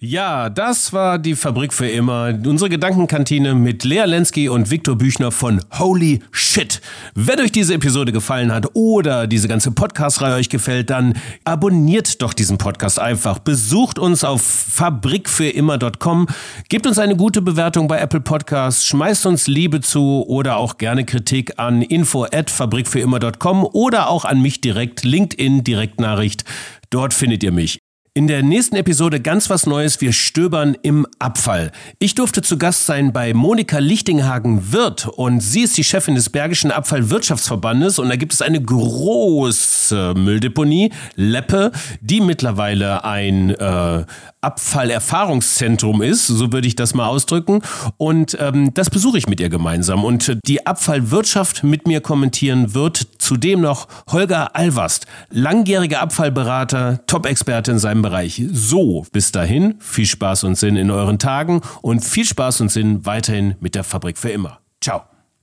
Ja, 0.00 0.48
das 0.48 0.92
war 0.92 1.18
die 1.18 1.34
Fabrik 1.34 1.74
für 1.74 1.88
immer. 1.88 2.32
Unsere 2.46 2.70
Gedankenkantine 2.70 3.56
mit 3.56 3.82
Lea 3.82 4.04
Lenski 4.04 4.48
und 4.48 4.70
Viktor 4.70 4.94
Büchner 4.94 5.32
von 5.32 5.60
Holy 5.76 6.20
Shit. 6.30 6.80
Wenn 7.16 7.40
euch 7.40 7.50
diese 7.50 7.74
Episode 7.74 8.12
gefallen 8.12 8.52
hat 8.52 8.66
oder 8.74 9.26
diese 9.26 9.48
ganze 9.48 9.72
Podcast-Reihe 9.72 10.36
euch 10.36 10.50
gefällt, 10.50 10.90
dann 10.90 11.14
abonniert 11.42 12.22
doch 12.22 12.32
diesen 12.32 12.58
Podcast 12.58 13.00
einfach. 13.00 13.40
Besucht 13.40 13.98
uns 13.98 14.22
auf 14.22 14.40
fabrikfürimmer.com, 14.40 16.28
gebt 16.68 16.86
uns 16.86 17.00
eine 17.00 17.16
gute 17.16 17.42
Bewertung 17.42 17.88
bei 17.88 17.98
Apple 17.98 18.20
Podcasts, 18.20 18.86
schmeißt 18.86 19.26
uns 19.26 19.48
Liebe 19.48 19.80
zu 19.80 20.24
oder 20.28 20.58
auch 20.58 20.78
gerne 20.78 21.06
Kritik 21.06 21.58
an 21.58 21.82
info 21.82 22.22
at 22.22 22.50
fabrikfürimmer.com 22.50 23.64
oder 23.64 24.08
auch 24.10 24.24
an 24.24 24.40
mich 24.42 24.60
direkt, 24.60 25.02
LinkedIn 25.02 25.64
Direktnachricht. 25.64 26.44
Dort 26.90 27.14
findet 27.14 27.42
ihr 27.42 27.50
mich. 27.50 27.77
In 28.18 28.26
der 28.26 28.42
nächsten 28.42 28.74
Episode 28.74 29.20
ganz 29.20 29.48
was 29.48 29.64
Neues. 29.64 30.00
Wir 30.00 30.12
stöbern 30.12 30.76
im 30.82 31.06
Abfall. 31.20 31.70
Ich 32.00 32.16
durfte 32.16 32.42
zu 32.42 32.58
Gast 32.58 32.84
sein 32.84 33.12
bei 33.12 33.32
Monika 33.32 33.78
Lichtinghagen-Wirth 33.78 35.06
und 35.06 35.38
sie 35.38 35.60
ist 35.60 35.76
die 35.76 35.84
Chefin 35.84 36.16
des 36.16 36.28
Bergischen 36.28 36.72
Abfallwirtschaftsverbandes 36.72 38.00
und 38.00 38.08
da 38.08 38.16
gibt 38.16 38.32
es 38.32 38.42
eine 38.42 38.60
große 38.60 40.14
Mülldeponie, 40.16 40.90
Leppe, 41.14 41.70
die 42.00 42.20
mittlerweile 42.20 43.04
ein 43.04 43.50
äh, 43.50 44.04
Abfallerfahrungszentrum 44.40 46.02
ist, 46.02 46.26
so 46.26 46.52
würde 46.52 46.68
ich 46.68 46.76
das 46.76 46.94
mal 46.94 47.06
ausdrücken. 47.06 47.60
Und 47.98 48.36
ähm, 48.40 48.72
das 48.74 48.88
besuche 48.90 49.18
ich 49.18 49.28
mit 49.28 49.40
ihr 49.40 49.48
gemeinsam. 49.48 50.04
Und 50.04 50.38
die 50.46 50.66
Abfallwirtschaft 50.66 51.64
mit 51.64 51.86
mir 51.86 52.00
kommentieren 52.00 52.74
wird 52.74 53.06
zudem 53.18 53.60
noch 53.60 53.88
Holger 54.10 54.54
Alvast, 54.54 55.06
langjähriger 55.30 56.00
Abfallberater, 56.00 57.00
Top-Experte 57.06 57.72
in 57.72 57.78
seinem 57.78 58.02
Bereich. 58.02 58.07
So, 58.52 59.06
bis 59.12 59.32
dahin, 59.32 59.76
viel 59.80 60.06
Spaß 60.06 60.44
und 60.44 60.56
Sinn 60.56 60.76
in 60.76 60.90
euren 60.90 61.18
Tagen 61.18 61.60
und 61.82 62.04
viel 62.04 62.24
Spaß 62.24 62.60
und 62.62 62.70
Sinn 62.70 63.04
weiterhin 63.06 63.54
mit 63.60 63.74
der 63.74 63.84
Fabrik 63.84 64.18
für 64.18 64.30
immer. 64.30 64.60
Ciao. 64.80 65.02